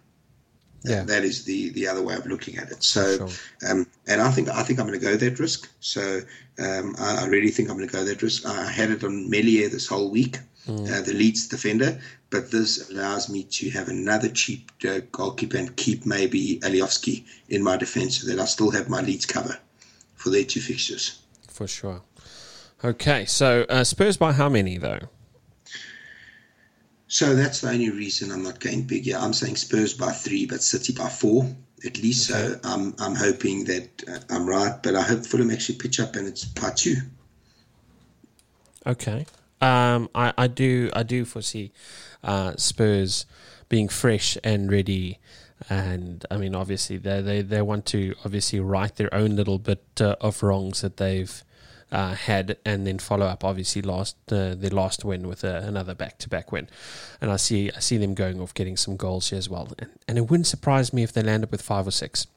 [0.84, 1.04] Yeah.
[1.04, 2.84] that is the the other way of looking at it.
[2.84, 3.30] So, sure.
[3.70, 5.70] um, and I think I think I'm going to go that risk.
[5.82, 6.22] So,
[6.58, 8.46] um, I, I, really think I'm going to go that risk.
[8.46, 10.90] I had it on Meslier this whole week, mm.
[10.90, 12.00] uh, the Leeds defender,
[12.30, 17.62] but this allows me to have another cheap uh, goalkeeper and keep maybe Alioski in
[17.62, 19.58] my defence, so that I still have my Leeds cover
[20.16, 21.20] for their two fixtures.
[21.48, 22.02] For sure.
[22.84, 25.10] Okay, so uh, Spurs by how many though?
[27.10, 29.06] So that's the only reason I'm not going big.
[29.06, 31.46] Yeah, I'm saying Spurs by three, but City by four
[31.86, 32.32] at least.
[32.32, 32.40] Okay.
[32.40, 36.16] So I'm I'm hoping that uh, I'm right, but I hope Fulham actually pitch up
[36.16, 36.96] and it's by two.
[38.88, 39.26] Okay.
[39.60, 41.74] Um, I, I do I do foresee
[42.24, 43.26] uh, Spurs
[43.68, 45.20] being fresh and ready
[45.68, 49.84] and I mean, obviously, they they they want to obviously right their own little bit
[50.00, 51.44] uh, of wrongs that they've
[51.92, 53.44] uh, had, and then follow up.
[53.44, 56.68] Obviously, last uh, their last win with uh, another back to back win,
[57.22, 59.70] and I see I see them going off getting some goals here as well.
[59.80, 62.28] And, and it wouldn't surprise me if they land up with five or six.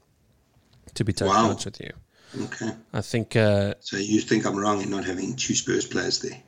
[0.95, 1.51] To be totally Wow.
[1.51, 1.93] honest with you,
[2.45, 2.71] Okay.
[2.93, 3.35] I think.
[3.37, 6.39] Uh, So you think I'm wrong in not having two Spurs players there?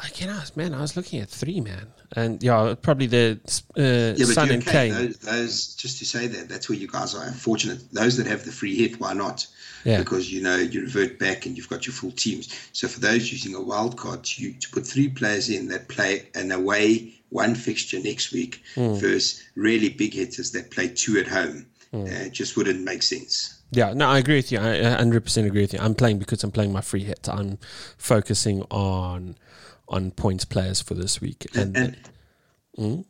[0.00, 0.74] I can ask, man.
[0.74, 1.86] I was looking at three, man,
[2.16, 3.38] and yeah, probably the
[3.78, 4.88] uh, Yeah, Son and okay.
[4.88, 4.92] Kane.
[4.92, 7.78] Those, those, just to say that, that's where you guys are fortunate.
[7.92, 9.46] Those that have the free hit, why not?
[9.84, 9.98] Yeah.
[9.98, 12.48] Because you know you revert back and you've got your full teams.
[12.72, 16.28] So for those using a wild card, you to put three players in that play
[16.34, 18.94] an away one fixture next week Hmm.
[18.94, 22.04] versus really big hitters that play two at home, Hmm.
[22.06, 23.54] uh, just wouldn't make sense.
[23.72, 24.58] Yeah, no, I agree with you.
[24.60, 25.80] I I 100% agree with you.
[25.82, 27.28] I'm playing because I'm playing my free hit.
[27.28, 27.58] I'm
[27.98, 29.36] focusing on
[29.88, 31.46] on points players for this week.
[31.54, 31.96] And, And
[32.76, 33.00] Hmm?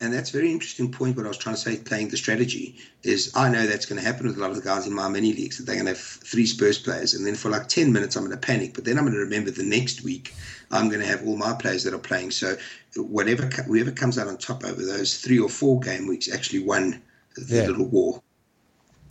[0.00, 1.16] And that's a very interesting point.
[1.16, 4.06] What I was trying to say, playing the strategy is I know that's going to
[4.06, 5.92] happen with a lot of the guys in my mini leagues that they're going to
[5.92, 8.84] have three Spurs players, and then for like ten minutes I'm going to panic, but
[8.84, 10.34] then I'm going to remember the next week
[10.70, 12.30] I'm going to have all my players that are playing.
[12.30, 12.56] So
[12.96, 17.02] whatever whoever comes out on top over those three or four game weeks actually won
[17.36, 17.66] the Yeah.
[17.66, 18.22] little war.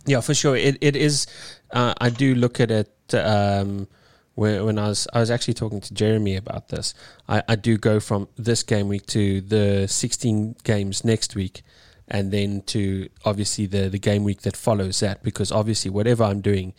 [0.06, 0.56] yeah, for sure.
[0.56, 1.26] It it is.
[1.70, 2.90] Uh, I do look at it.
[3.14, 3.86] Um,
[4.40, 6.94] when, when I was I was actually talking to Jeremy about this.
[7.28, 11.60] I, I do go from this game week to the 16 games next week,
[12.08, 15.22] and then to obviously the the game week that follows that.
[15.22, 16.72] Because obviously, whatever I'm doing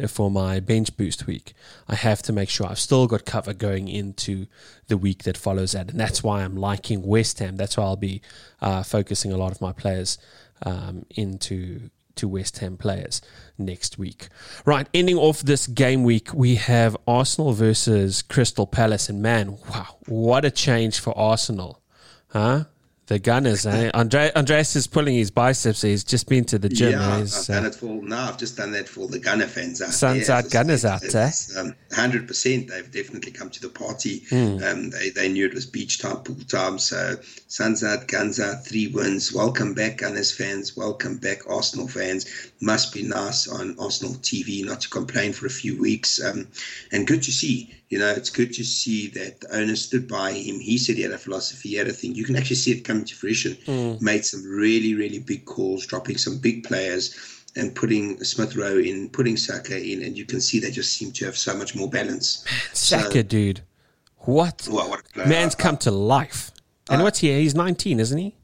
[0.00, 1.54] uh, for my bench boost week,
[1.88, 4.46] I have to make sure I've still got cover going into
[4.86, 7.56] the week that follows that, and that's why I'm liking West Ham.
[7.56, 8.22] That's why I'll be
[8.60, 10.18] uh, focusing a lot of my players
[10.62, 13.20] um, into to West Ham players
[13.56, 14.28] next week.
[14.64, 19.96] Right, ending off this game week, we have Arsenal versus Crystal Palace, and man, wow,
[20.06, 21.82] what a change for Arsenal,
[22.28, 22.64] huh?
[23.08, 23.90] The Gunners, eh?
[23.94, 25.80] Andre, Andreas is pulling his biceps.
[25.80, 26.92] He's just been to the gym.
[26.92, 27.20] yeah, eh?
[27.22, 29.88] I've done uh, it for no, I've just done that for the Gunner fans out
[29.88, 30.36] Suns there.
[30.36, 31.30] out, Gunners out, eh?
[31.56, 34.24] um, Hundred percent, they've definitely come to the party.
[34.28, 34.58] Hmm.
[34.62, 36.78] Um, they they knew it was beach time, pool time.
[36.78, 37.16] So
[37.48, 39.32] Suns out, Guns out, three wins.
[39.32, 40.76] Welcome back, Gunners fans.
[40.76, 42.26] Welcome back, Arsenal fans.
[42.60, 46.22] Must be nice on Arsenal TV not to complain for a few weeks.
[46.22, 46.48] Um,
[46.90, 47.72] and good to see.
[47.88, 50.58] You know, it's good to see that the owner stood by him.
[50.58, 52.14] He said he had a philosophy, he had a thing.
[52.14, 53.56] You can actually see it coming to fruition.
[54.00, 57.14] Made some really, really big calls, dropping some big players
[57.56, 61.12] and putting Smith Rowe in, putting Saka in, and you can see they just seem
[61.12, 62.44] to have so much more balance.
[62.72, 63.62] Saka, dude.
[64.18, 64.68] What?
[64.70, 65.02] Well, what.
[65.16, 66.50] Man's come to life.
[66.90, 67.32] And Uh, what's he?
[67.38, 68.34] He's 19, isn't he?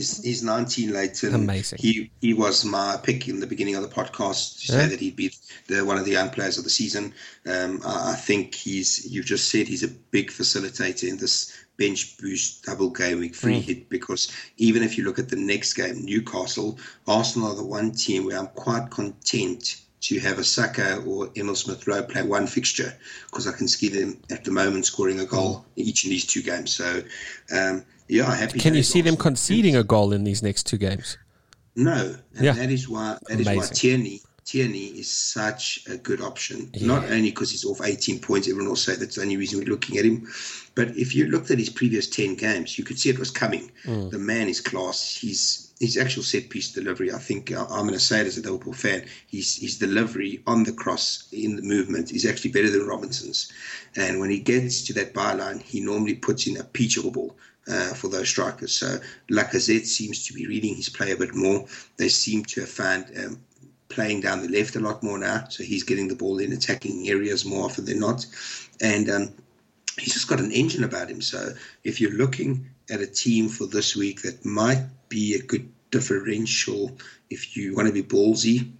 [0.00, 1.34] He's, he's 19 Leighton.
[1.34, 1.78] Amazing.
[1.78, 5.14] He he was my pick in the beginning of the podcast to say that he'd
[5.16, 5.30] be
[5.68, 7.12] the one of the young players of the season.
[7.46, 9.06] Um, I, I think he's.
[9.12, 13.56] You've just said he's a big facilitator in this bench boost double game week free
[13.56, 13.66] Hmm.
[13.66, 17.92] hit because even if you look at the next game, Newcastle, Arsenal are the one
[17.92, 22.46] team where I'm quite content to have a Saka or Emil Smith Rowe play one
[22.46, 22.92] fixture
[23.26, 26.26] because I can see them at the moment scoring a goal in each of these
[26.26, 26.72] two games.
[26.72, 27.02] So,
[27.54, 28.58] um, yeah, happy.
[28.58, 31.18] Can you see them conceding a goal in these next two games?
[31.76, 32.52] No, and Yeah.
[32.54, 36.70] that is why that is why Tierney Tierney is such a good option.
[36.80, 39.66] Not only because he's off 18 points, everyone will say that's the only reason we're
[39.68, 40.26] looking at him.
[40.74, 43.70] But if you looked at his previous 10 games, you could see it was coming.
[43.84, 44.10] Mm.
[44.10, 45.16] The man is class.
[45.16, 47.10] He's his actual set piece delivery.
[47.10, 49.06] I think uh, I'm going to say it as a Liverpool fan.
[49.26, 53.50] His his delivery on the cross in the movement is actually better than Robertson's.
[53.96, 57.94] And when he gets to that byline, he normally puts in a peachable ball uh,
[57.94, 58.74] for those strikers.
[58.74, 58.98] So
[59.30, 61.66] Lacazette seems to be reading his play a bit more.
[61.96, 63.40] They seem to have found um,
[63.88, 65.46] playing down the left a lot more now.
[65.48, 68.26] So he's getting the ball in attacking areas more often than not.
[68.82, 69.32] And um,
[69.98, 71.22] he's just got an engine about him.
[71.22, 71.54] So
[71.84, 76.96] if you're looking at a team for this week that might be a good differential,
[77.30, 78.70] if you want to be ballsy,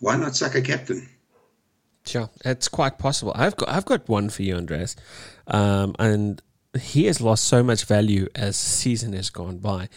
[0.00, 1.08] why not Saka captain?
[2.06, 3.32] Sure, it's quite possible.
[3.34, 4.94] I've got I've got one for you, Andres,
[5.46, 6.42] um, and
[6.78, 9.88] he has lost so much value as season has gone by.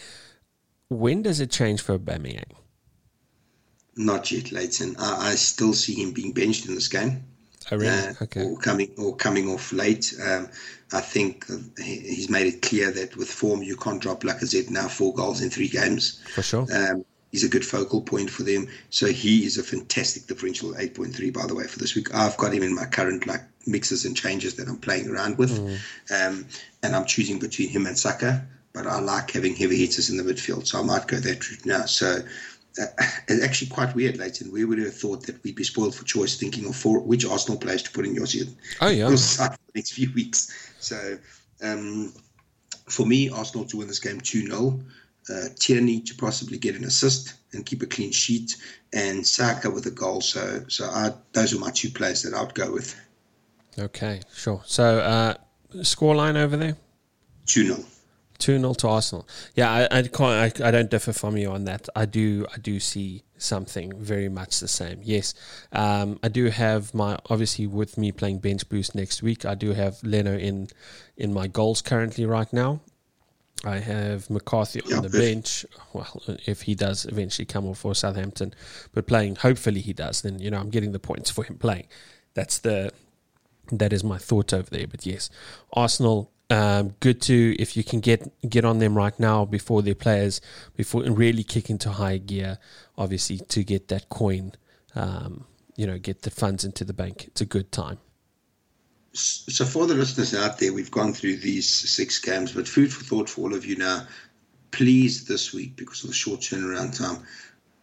[0.88, 2.52] When does it change for Aubameyang?
[3.96, 4.96] Not yet, Leighton.
[4.98, 7.24] I, I still see him being benched in this game.
[7.70, 7.88] Oh, really?
[7.88, 8.44] uh, okay.
[8.44, 10.14] or coming or coming off late.
[10.24, 10.48] Um,
[10.92, 15.12] I think he's made it clear that with form you can't drop Lacazette now four
[15.14, 16.22] goals in three games.
[16.34, 16.66] For sure.
[16.74, 18.68] Um, he's a good focal point for them.
[18.90, 22.14] So he is a fantastic differential, eight point three by the way for this week.
[22.14, 25.58] I've got him in my current like mixes and changes that I'm playing around with,
[26.10, 26.46] um,
[26.82, 28.46] and I'm choosing between him and Saka.
[28.74, 31.66] But I like having heavy hitters in the midfield, so I might go that route
[31.66, 31.86] now.
[31.86, 32.18] So
[32.80, 32.86] uh,
[33.28, 34.52] it's actually quite weird, Leighton.
[34.52, 37.58] We would have thought that we'd be spoiled for choice, thinking of four, which Arsenal
[37.58, 38.26] players to put in your
[38.80, 39.08] Oh yeah.
[39.08, 40.72] your side for the next few weeks.
[40.78, 41.18] So
[41.62, 42.12] um,
[42.88, 44.80] for me, Arsenal to win this game 2 0.
[45.30, 48.56] uh, Tierney to possibly get an assist and keep a clean sheet,
[48.92, 50.20] and Saka with a goal.
[50.20, 52.98] So, so I, those are my two players that I'd go with.
[53.78, 54.62] Okay, sure.
[54.66, 55.34] So, uh,
[55.76, 56.76] scoreline over there?
[57.46, 57.84] 2 0.
[58.38, 59.28] 2 0 to Arsenal.
[59.54, 61.88] Yeah, I, I can't I, I don't differ from you on that.
[61.96, 65.00] I do I do see something very much the same.
[65.02, 65.34] Yes.
[65.72, 69.72] Um, I do have my obviously with me playing bench boost next week, I do
[69.72, 70.68] have Leno in
[71.16, 72.80] in my goals currently right now.
[73.64, 75.66] I have McCarthy on the bench.
[75.92, 78.54] Well, if he does eventually come off for Southampton,
[78.92, 80.22] but playing, hopefully he does.
[80.22, 81.88] Then you know I'm getting the points for him playing.
[82.34, 82.92] That's the
[83.72, 84.86] that is my thought over there.
[84.86, 85.28] But yes,
[85.72, 89.94] Arsenal um, good to if you can get get on them right now before their
[89.94, 90.40] players
[90.76, 92.58] before really kick into high gear.
[92.96, 94.52] Obviously, to get that coin,
[94.94, 95.44] um,
[95.76, 97.26] you know, get the funds into the bank.
[97.26, 97.98] It's a good time.
[99.12, 103.04] So for the listeners out there, we've gone through these six games, but food for
[103.04, 104.06] thought for all of you now.
[104.70, 107.24] Please this week because of the short turnaround time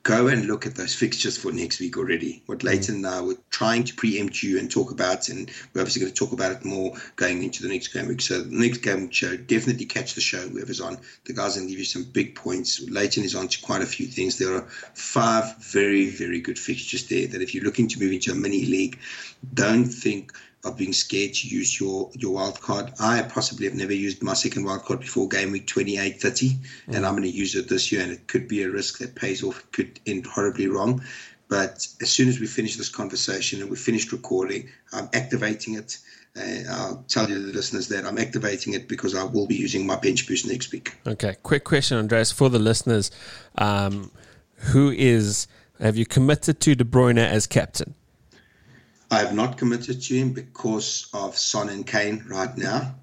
[0.06, 2.44] go and look at those fixtures for next week already.
[2.46, 2.66] What mm.
[2.66, 6.14] Leighton and I were trying to preempt you and talk about, and we're obviously going
[6.14, 8.22] to talk about it more going into the next game week.
[8.22, 11.00] So the next game show, definitely catch the show, whoever's on.
[11.26, 12.88] The guys to give you some big points.
[12.88, 14.38] Leighton is on to quite a few things.
[14.38, 18.32] There are five very, very good fixtures there that if you're looking to move into
[18.32, 19.00] a mini league,
[19.56, 20.32] don't think–
[20.66, 22.92] of being scared to use your your wild card.
[23.00, 26.60] I possibly have never used my second wild card before game week 28 30, mm.
[26.88, 29.16] and I'm going to use it this year, and it could be a risk that
[29.16, 29.60] pays off.
[29.60, 31.02] It could end horribly wrong.
[31.48, 36.00] But as soon as we finish this conversation and we finished recording, I'm activating it.
[36.36, 39.86] Uh, I'll tell you the listeners that I'm activating it because I will be using
[39.86, 40.98] my bench boost next week.
[41.06, 43.12] Okay, quick question, Andreas, for the listeners:
[43.60, 44.12] um,
[44.72, 45.48] Who is
[45.80, 47.94] have you committed to De Bruyne as captain?
[49.12, 52.96] I have not committed to him because of Son and Kane right now.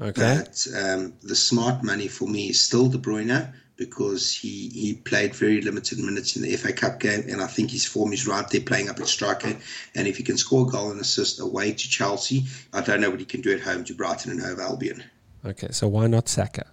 [0.00, 0.42] Okay.
[0.44, 5.34] But um, the smart money for me is still De Bruyne because he, he played
[5.34, 8.48] very limited minutes in the FA Cup game, and I think his form is right
[8.48, 9.56] there playing up at striker.
[9.94, 13.10] And if he can score a goal and assist away to Chelsea, I don't know
[13.10, 15.02] what he can do at home to Brighton and Hove Albion.
[15.44, 16.66] Okay, so why not Saka?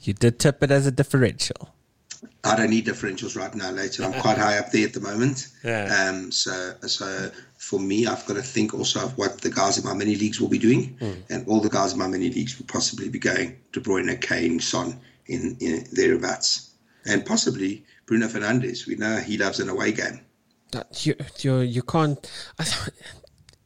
[0.00, 1.68] You did tip it as a differential.
[2.44, 3.70] I don't need differentials right now.
[3.70, 5.48] Later, I'm quite high up there at the moment.
[5.62, 6.08] Yeah.
[6.08, 6.32] Um.
[6.32, 7.30] So so
[7.62, 10.40] for me, I've got to think also of what the guys in my mini leagues
[10.40, 11.22] will be doing, mm.
[11.30, 14.58] and all the guys in my mini leagues will possibly be going De Bruyne, Kane,
[14.58, 16.72] Son in, in thereabouts,
[17.06, 18.88] and possibly Bruno Fernandes.
[18.88, 20.20] We know he loves an away game.
[21.02, 22.18] You you you can't.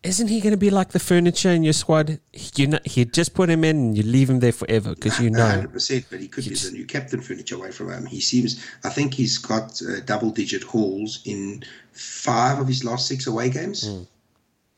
[0.07, 2.21] isn't he going to be like the furniture in your squad?
[2.55, 5.31] You know, you just put him in and you leave him there forever because you
[5.31, 5.67] know.
[5.67, 8.07] 100%, but he could be the new captain furniture away from him.
[8.07, 13.07] He seems, I think he's got uh, double digit hauls in five of his last
[13.07, 13.89] six away games.
[13.89, 14.07] Mm.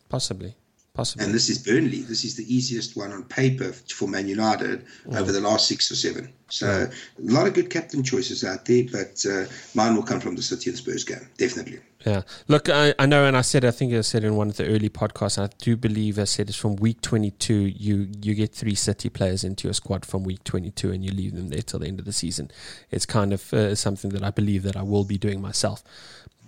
[0.08, 0.54] Possibly.
[0.98, 1.26] Possibly.
[1.26, 2.00] And this is Burnley.
[2.00, 5.16] This is the easiest one on paper for Man United mm.
[5.16, 6.32] over the last six or seven.
[6.48, 6.92] So mm.
[7.18, 9.44] a lot of good captain choices out there, but uh,
[9.76, 11.78] mine will come from the City and Spurs game, definitely.
[12.04, 12.22] Yeah.
[12.48, 14.66] Look, I, I know, and I said, I think I said in one of the
[14.66, 18.74] early podcasts, I do believe I said it's from week 22, you, you get three
[18.74, 21.86] City players into your squad from week 22 and you leave them there till the
[21.86, 22.50] end of the season.
[22.90, 25.84] It's kind of uh, something that I believe that I will be doing myself.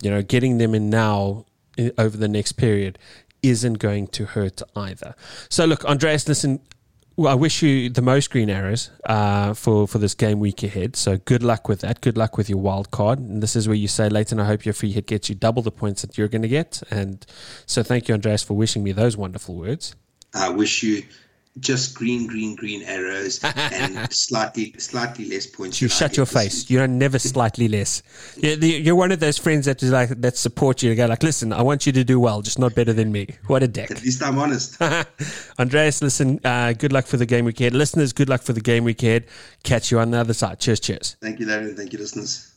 [0.02, 1.46] You know, getting them in now
[1.96, 2.98] over the next period
[3.42, 5.14] isn't going to hurt either.
[5.48, 6.60] So, look, Andreas, listen,
[7.16, 10.96] well, I wish you the most green arrows uh, for for this game week ahead.
[10.96, 12.00] So good luck with that.
[12.00, 13.18] Good luck with your wild card.
[13.18, 15.62] And this is where you say, Leighton, I hope your free hit gets you double
[15.62, 16.82] the points that you're going to get.
[16.90, 17.26] And
[17.66, 19.94] so thank you, Andreas, for wishing me those wonderful words.
[20.32, 21.02] I wish you
[21.58, 25.82] just green, green, green arrows and slightly, slightly less points.
[25.82, 26.70] You shut your face.
[26.70, 28.02] You're never slightly less.
[28.36, 30.90] You're, you're one of those friends that is like that support you.
[30.90, 33.28] To go like, listen, I want you to do well, just not better than me.
[33.46, 33.90] What a dick.
[33.90, 34.80] At least I'm honest.
[35.58, 36.40] Andreas, listen.
[36.44, 37.74] Uh, good luck for the game week ahead.
[37.74, 39.26] Listeners, good luck for the game week ahead.
[39.62, 40.60] Catch you on the other side.
[40.60, 41.16] Cheers, cheers.
[41.20, 41.74] Thank you, Larry.
[41.74, 42.49] Thank you, listeners.